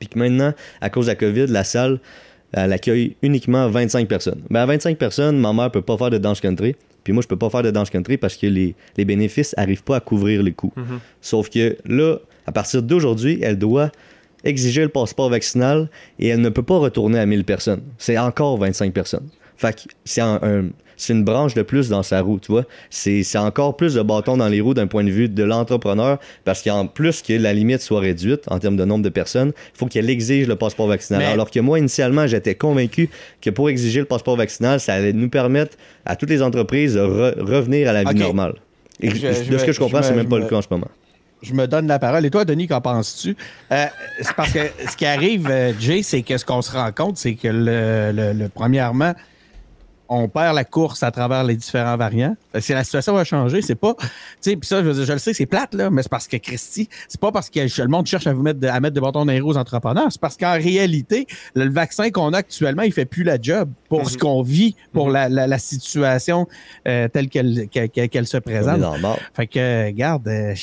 [0.00, 2.00] Puis que maintenant, à cause de la COVID, la salle,
[2.52, 4.40] elle accueille uniquement 25 personnes.
[4.50, 6.74] Ben, à 25 personnes, ma mère peut pas faire de danse country.
[7.04, 9.84] Puis moi, je peux pas faire de danse country parce que les, les bénéfices arrivent
[9.84, 10.72] pas à couvrir les coûts.
[11.20, 13.92] Sauf que là, à partir d'aujourd'hui, elle doit
[14.42, 15.88] exiger le passeport vaccinal
[16.18, 17.82] et elle ne peut pas retourner à 1000 personnes.
[17.98, 19.28] C'est encore 25 personnes.
[19.56, 20.68] Fait que c'est un- un-
[21.00, 22.64] c'est une branche de plus dans sa roue, tu vois.
[22.90, 26.62] C'est encore plus de bâtons dans les roues d'un point de vue de l'entrepreneur parce
[26.62, 29.86] qu'en plus que la limite soit réduite en termes de nombre de personnes, il faut
[29.86, 31.20] qu'elle exige le passeport vaccinal.
[31.20, 33.08] Mais- Alors que moi, initialement, j'étais convaincu
[33.40, 37.00] que pour exiger le passeport vaccinal, ça allait nous permettre à toutes les entreprises de
[37.00, 38.54] re- revenir à la vie normale.
[39.00, 40.62] Et Je- de ce que je comprends, me- c'est même pas me- le cas en
[40.62, 40.88] ce moment.
[41.42, 42.26] je me donne la parole.
[42.26, 43.34] Et toi, Denis, qu'en penses-tu?
[43.72, 43.86] Euh,
[44.20, 44.58] c'est parce que
[44.90, 48.12] ce qui arrive, euh, Jay, c'est que ce qu'on se rend compte, c'est que le,
[48.12, 49.14] le- le- premièrement,
[50.12, 52.36] on perd la course à travers les différents variants.
[52.58, 53.94] Si la situation va changer, c'est pas.
[53.94, 54.06] Tu
[54.40, 57.20] sais, puis ça, je, le sais, c'est plate, là, mais c'est parce que Christy, c'est
[57.20, 59.32] pas parce que le monde cherche à vous mettre de- à mettre des bâtons dans
[59.32, 60.08] les roues aux entrepreneurs.
[60.10, 63.70] C'est parce qu'en réalité, le, le vaccin qu'on a actuellement, il fait plus la job
[63.88, 66.48] pour ce qu'on vit, pour la, la- la situation
[66.88, 68.80] euh, telle qu'elle qu'elle- qu'elle- qu'elle se présente.
[69.34, 70.54] Fait que, regarde, euh,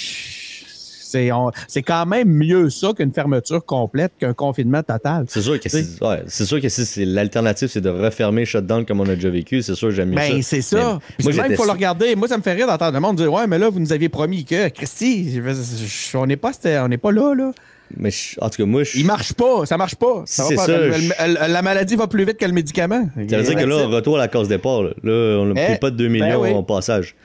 [1.67, 5.25] c'est quand même mieux ça qu'une fermeture complète, qu'un confinement total.
[5.27, 8.85] C'est sûr que si, ouais, c'est sûr que si c'est l'alternative, c'est de refermer shutdown
[8.85, 10.29] comme on a déjà vécu, c'est sûr que j'aime mieux ça.
[10.29, 10.99] Ben, c'est ça.
[11.25, 12.15] Mais moi, même, faut le regarder.
[12.15, 14.09] Moi, ça me fait rire d'entendre le monde dire Ouais, mais là, vous nous aviez
[14.09, 14.67] promis que.
[14.69, 17.51] Christy, je veux- je- on n'est pas, on pas là, là.
[17.95, 20.19] Mais je- en tout cas, moi, je, Il marche pas, ça marche pas.
[20.19, 21.07] Va ça, je-
[21.47, 23.07] le- la maladie va plus vite que le médicament.
[23.15, 24.83] ça veut dire que là, on retourne à la case départ.
[24.83, 26.51] Là, Là, on n'a Eh, pris pas de 2 ben millions oui.
[26.51, 27.15] en passage.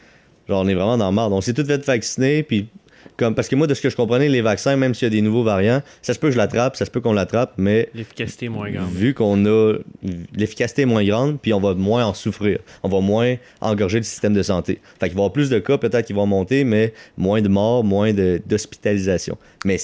[0.48, 1.32] Genre, on est vraiment dans le marde.
[1.32, 2.68] On s'est tous fait vacciner, puis
[3.16, 5.10] comme, parce que moi, de ce que je comprenais, les vaccins, même s'il y a
[5.10, 7.88] des nouveaux variants, ça se peut que je l'attrape, ça se peut qu'on l'attrape, mais
[7.94, 8.90] L'efficacité est moins grande.
[8.92, 9.74] vu qu'on a
[10.34, 12.58] l'efficacité est moins grande, puis on va moins en souffrir.
[12.82, 14.80] On va moins engorger le système de santé.
[15.00, 17.48] Fait qu'il va y avoir plus de cas, peut-être qu'ils vont monter, mais moins de
[17.48, 19.36] morts, moins d'hospitalisation.
[19.64, 19.78] Mais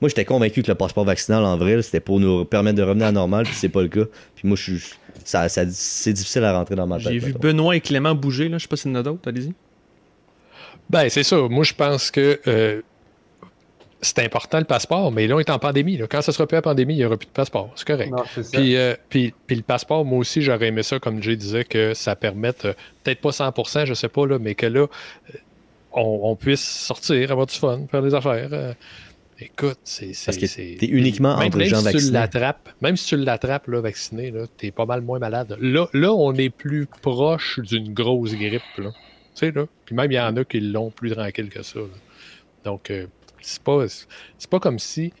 [0.00, 3.04] moi, j'étais convaincu que le passeport vaccinal, en vrai, c'était pour nous permettre de revenir
[3.06, 4.04] à la normale, puis c'est pas le cas.
[4.34, 4.90] Puis moi, je suis.
[5.24, 7.08] Ça, ça- c'est difficile à rentrer dans ma tête.
[7.12, 7.38] J'ai vu mettons.
[7.40, 8.56] Benoît et Clément bouger, là.
[8.58, 9.52] Je sais pas s'il y en a d'autres, allez-y.
[10.90, 11.36] Ben, c'est ça.
[11.48, 12.82] Moi, je pense que euh,
[14.02, 15.96] c'est important le passeport, mais là, on est en pandémie.
[15.96, 16.06] là.
[16.08, 17.70] Quand ça sera plus la pandémie, il n'y aura plus de passeport.
[17.76, 18.10] C'est correct.
[18.10, 18.58] Non, c'est ça.
[18.58, 21.94] Puis, euh, puis, puis le passeport, moi aussi, j'aurais aimé ça, comme Jay disait, que
[21.94, 22.72] ça permette, euh,
[23.04, 24.86] peut-être pas 100%, je sais pas, là, mais que là,
[25.92, 28.48] on, on puisse sortir, avoir du fun, faire des affaires.
[28.52, 28.72] euh.
[29.42, 30.12] Écoute, c'est.
[30.12, 32.12] c'est- Parce que c'est- t'es uniquement même, entre les même gens si tu vaccinés.
[32.12, 35.56] l'attrapes, même si tu l'attrapes, là, vacciné, là, t'es pas mal moins malade.
[35.60, 38.90] Là, là, on est plus proche d'une grosse grippe, là.
[39.40, 39.66] Tu sais, là.
[39.86, 41.86] Puis même, il y en a qui l'ont plus tranquille que ça, là.
[42.64, 43.06] Donc, euh,
[43.40, 45.14] c'est pas, c'est pas comme si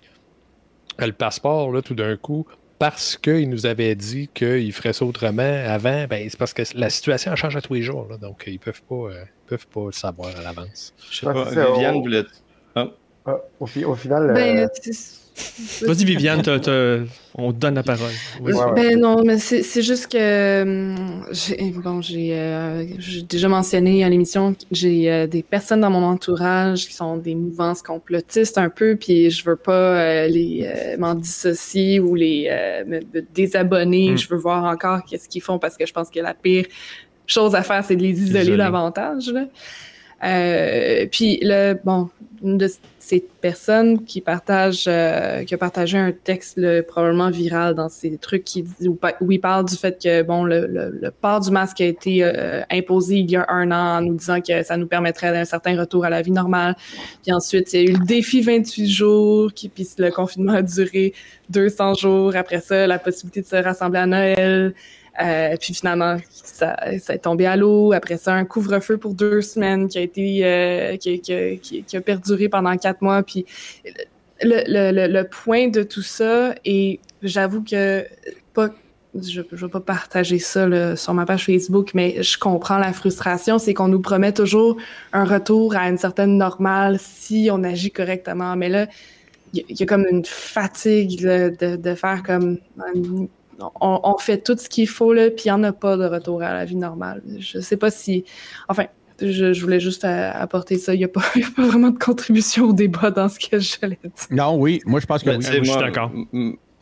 [0.98, 2.46] le passeport, là, tout d'un coup,
[2.78, 6.90] parce qu'il nous avait dit qu'il ferait ça autrement avant, ben, c'est parce que la
[6.90, 8.06] situation change à tous les jours.
[8.10, 8.18] là.
[8.18, 10.92] donc, ils peuvent pas, euh, ils peuvent pas le savoir à l'avance.
[11.10, 12.24] Je sais pas, Viviane voulait.
[12.74, 12.88] Ah,
[13.58, 14.68] au, au final, Ben, euh,
[15.82, 16.42] Vas-y, Viviane,
[17.34, 18.10] on te donne la parole.
[18.40, 18.72] Ouais, ouais.
[18.74, 20.94] Ben non, mais c'est juste que
[21.30, 25.90] j'ai bon j'ai euh, j'ai déjà mentionné à l'émission que j'ai euh, des personnes dans
[25.90, 30.64] mon entourage qui sont des mouvances complotistes un peu, puis je veux pas euh, les
[30.64, 34.12] euh, m'en dissocier ou les euh, me, me désabonner.
[34.12, 34.18] Mm.
[34.18, 36.66] Je veux voir encore qu'est-ce qu'ils font parce que je pense que la pire
[37.26, 39.30] chose à faire, c'est de les isoler davantage.
[39.30, 39.46] Là.
[40.22, 42.10] Euh, puis le bon,
[42.42, 42.68] une de
[42.98, 48.16] ces personnes qui partage, euh, qui a partagé un texte là, probablement viral dans ces
[48.18, 48.64] trucs qui
[49.20, 52.22] où il parle du fait que bon le, le, le port du masque a été
[52.22, 55.44] euh, imposé il y a un an en nous disant que ça nous permettrait d'un
[55.44, 56.76] certain retour à la vie normale.
[57.22, 60.62] Puis ensuite il y a eu le défi 28 jours qui puis le confinement a
[60.62, 61.12] duré
[61.50, 62.36] 200 jours.
[62.36, 64.74] Après ça la possibilité de se rassembler à Noël.
[65.22, 67.92] Euh, puis finalement, ça, ça est tombé à l'eau.
[67.92, 72.00] Après ça, un couvre-feu pour deux semaines qui a été euh, qui, qui- qui- a
[72.00, 73.22] perduré pendant quatre mois.
[73.22, 73.44] Puis
[74.42, 78.04] le, le, le, le point de tout ça, et j'avoue que
[78.54, 78.70] pas
[79.20, 83.58] je ne vais pas partager ça sur ma page Facebook, mais je comprends la frustration,
[83.58, 84.76] c'est qu'on nous promet toujours
[85.12, 88.54] un retour à une certaine normale si on agit correctement.
[88.54, 88.86] Mais là,
[89.52, 92.58] il y, a- comme une fatigue de, de faire comme
[93.80, 96.04] on, on fait tout ce qu'il faut, là, puis il n'y en a pas de
[96.04, 97.22] retour à la vie normale.
[97.38, 98.24] Je sais pas si.
[98.68, 98.84] Enfin,
[99.20, 100.94] je, je voulais juste apporter ça.
[100.94, 103.38] Il n'y a, pas- il y a pas vraiment de contribution au débat dans ce
[103.38, 104.12] que j'allais dire.
[104.30, 105.44] Non, oui, moi je pense que Ben, oui.
[105.44, 106.10] je suis d'accord.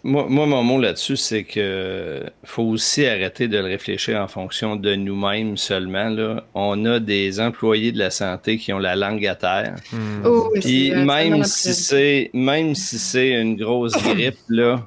[0.05, 4.77] Moi, moi, mon mot là-dessus, c'est que faut aussi arrêter de le réfléchir en fonction
[4.77, 6.09] de nous-mêmes seulement.
[6.09, 6.45] Là.
[6.55, 9.75] On a des employés de la santé qui ont la langue à terre.
[9.93, 10.25] Hmm.
[10.25, 14.87] Oh, Puis c'est, même si c'est même si c'est une grosse grippe là,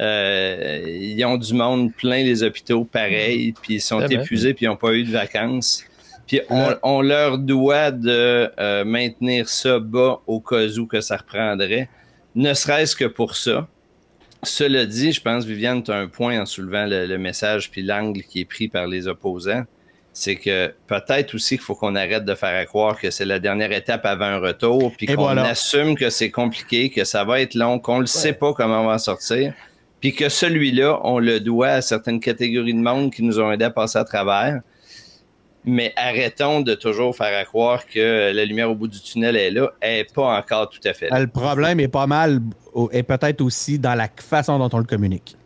[0.00, 4.68] euh, ils ont du monde plein les hôpitaux pareil, puis ils sont épuisés puis ils
[4.68, 5.84] n'ont pas eu de vacances.
[6.26, 11.16] Puis on, on leur doit de euh, maintenir ça bas au cas où que ça
[11.16, 11.88] reprendrait,
[12.34, 13.68] ne serait-ce que pour ça.
[14.42, 17.82] Cela dit, je pense, Viviane, tu as un point en soulevant le, le message puis
[17.82, 19.64] l'angle qui est pris par les opposants.
[20.12, 23.38] C'est que peut-être aussi qu'il faut qu'on arrête de faire à croire que c'est la
[23.38, 25.44] dernière étape avant un retour, puis qu'on voilà.
[25.44, 28.86] assume que c'est compliqué, que ça va être long, qu'on ne sait pas comment on
[28.86, 29.52] va en sortir,
[30.00, 33.66] puis que celui-là, on le doit à certaines catégories de monde qui nous ont aidés
[33.66, 34.60] à passer à travers.
[35.64, 39.50] Mais arrêtons de toujours faire à croire que la lumière au bout du tunnel est
[39.50, 41.16] là, elle n'est pas encore tout à fait là.
[41.16, 42.40] Euh, Le problème est pas mal,
[42.92, 45.36] et peut-être aussi dans la façon dont on le communique.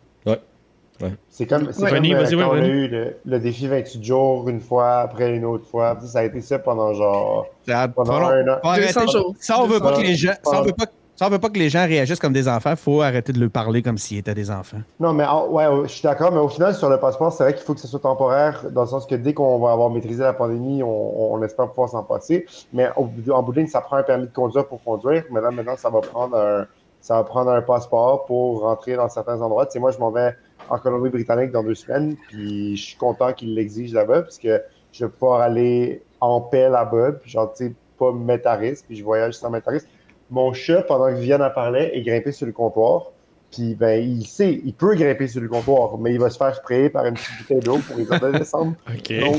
[1.29, 1.89] C'est comme, c'est Ouais.
[1.89, 5.35] comme euh, ouais, quand on a eu le, le défi 28 jours une fois, après
[5.35, 5.99] une autre fois.
[6.05, 7.47] Ça a été ça pendant genre.
[7.67, 8.57] Ça- Pendant un an.
[8.63, 9.35] faut arrêter- 200 jours.
[9.37, 10.85] Si on veut pas que les gens, si on Pendant- veut pas,
[11.15, 13.49] si on veut pas que les gens réagissent comme des enfants, faut arrêter de leur
[13.49, 14.81] parler comme s'ils étaient des enfants.
[14.99, 17.63] Non, mais ouais, je suis d'accord, mais au final, sur le passeport, c'est vrai qu'il
[17.63, 20.33] faut que ce soit temporaire, dans le sens que dès qu'on va avoir maîtrisé la
[20.33, 22.45] pandémie, on, espère pouvoir s'en passer.
[22.73, 25.23] Mais en bout de ligne, ça prend un permis de conduire pour conduire.
[25.31, 26.67] Maintenant, maintenant, ça va prendre un,
[26.99, 29.65] ça va prendre un passeport pour rentrer dans certains endroits.
[29.67, 30.35] Tu sais, moi, je m'en vais
[30.69, 34.61] en Colombie-Britannique dans deux semaines, puis je suis content qu'ils l'exigent là-bas, parce que
[34.91, 38.55] je vais pouvoir aller en paix là-bas, puis genre, tu sais, pas me mettre à
[38.55, 39.87] risque, puis je voyage sans mettre à risque.
[40.31, 43.11] Mon chat, pendant que Viviane en parlait, est grimpé sur le comptoir.
[43.51, 46.53] Puis ben, il sait, il peut grimper sur le comptoir, mais il va se faire
[46.55, 48.73] sprayer par une petite bouteille d'eau pour les à descendre.
[48.89, 49.19] OK.
[49.19, 49.37] Donc,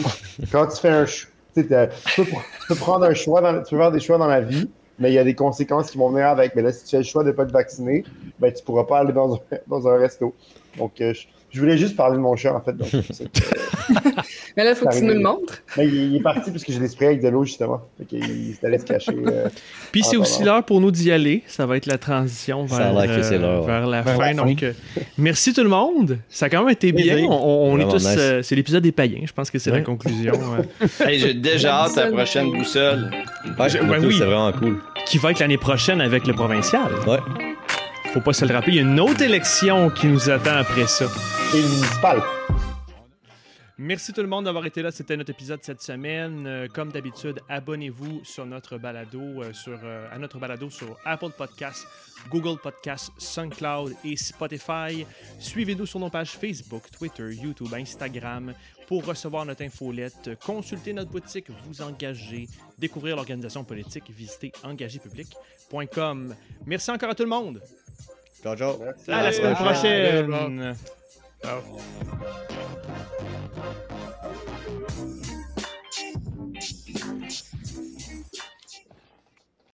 [0.53, 3.15] quand tu fais un choix, tu, sais, t'as- tu peux, pr- tu peux prendre un
[3.15, 5.35] choix, dans, tu peux faire des choix dans la vie, mais il y a des
[5.35, 6.55] conséquences qui vont venir avec.
[6.55, 8.05] Mais là, si tu fais le choix de ne pas te vacciner,
[8.39, 10.35] ben, tu ne pourras pas aller dans un, dans un resto.
[10.79, 12.75] Donc, euh, je, je voulais juste parler de mon chat, en fait.
[12.75, 12.89] Donc,
[14.57, 15.63] Mais là, il faut que tu nous le montres.
[15.77, 17.83] mais il, il est parti parce que je l'ai sprayé avec de l'eau, justement.
[17.99, 19.13] Fait qu'il il s'est allé se cacher.
[19.27, 19.49] euh,
[19.93, 21.43] Puis c'est aussi l'heure pour nous d'y aller.
[21.47, 24.35] Ça va être la transition vers, euh, vers la Vers fin.
[24.35, 24.73] Donc, euh,
[25.19, 26.19] merci tout le monde.
[26.31, 27.19] Ça a quand même été bien.
[27.29, 28.07] On, on est tous.
[28.07, 28.17] nice.
[28.19, 29.21] euh, c'est l'épisode des païens.
[29.27, 30.33] Je pense que c'est la conclusion.
[30.83, 33.11] euh, Hey, J'ai déjà hâte à la prochaine boussole.
[33.59, 34.17] Ouais, Je- moi ben tout, oui.
[34.19, 34.79] C'est vraiment cool.
[35.07, 36.91] qui va être l'année prochaine avec le provincial.
[37.07, 37.19] Ouais.
[38.15, 38.73] Faut pas se le rappeler.
[38.73, 41.05] Il y a une autre élection qui nous attend après ça.
[41.55, 42.23] et le municipal.
[43.79, 44.91] Merci tout le monde d'avoir été là.
[44.91, 46.47] C'était notre épisode cette semaine.
[46.47, 51.29] Euh, comme d'habitude, abonnez-vous sur notre balado, euh, sur, euh, à notre balado sur Apple
[51.37, 51.87] Podcasts,
[52.31, 55.05] Google Podcasts, SoundCloud et Spotify.
[55.39, 58.55] Suivez-nous sur nos pages Facebook, Twitter, YouTube, Instagram
[58.87, 62.49] pour recevoir notre infolette, consulter notre boutique, vous engager,
[62.79, 66.35] découvrir l'organisation politique, visiter engagépublic.com.
[66.65, 67.61] Merci encore à tout le monde.
[68.43, 68.81] Ciao, ciao.
[69.09, 70.77] À la semaine prochaine.
[71.47, 71.63] Ciao.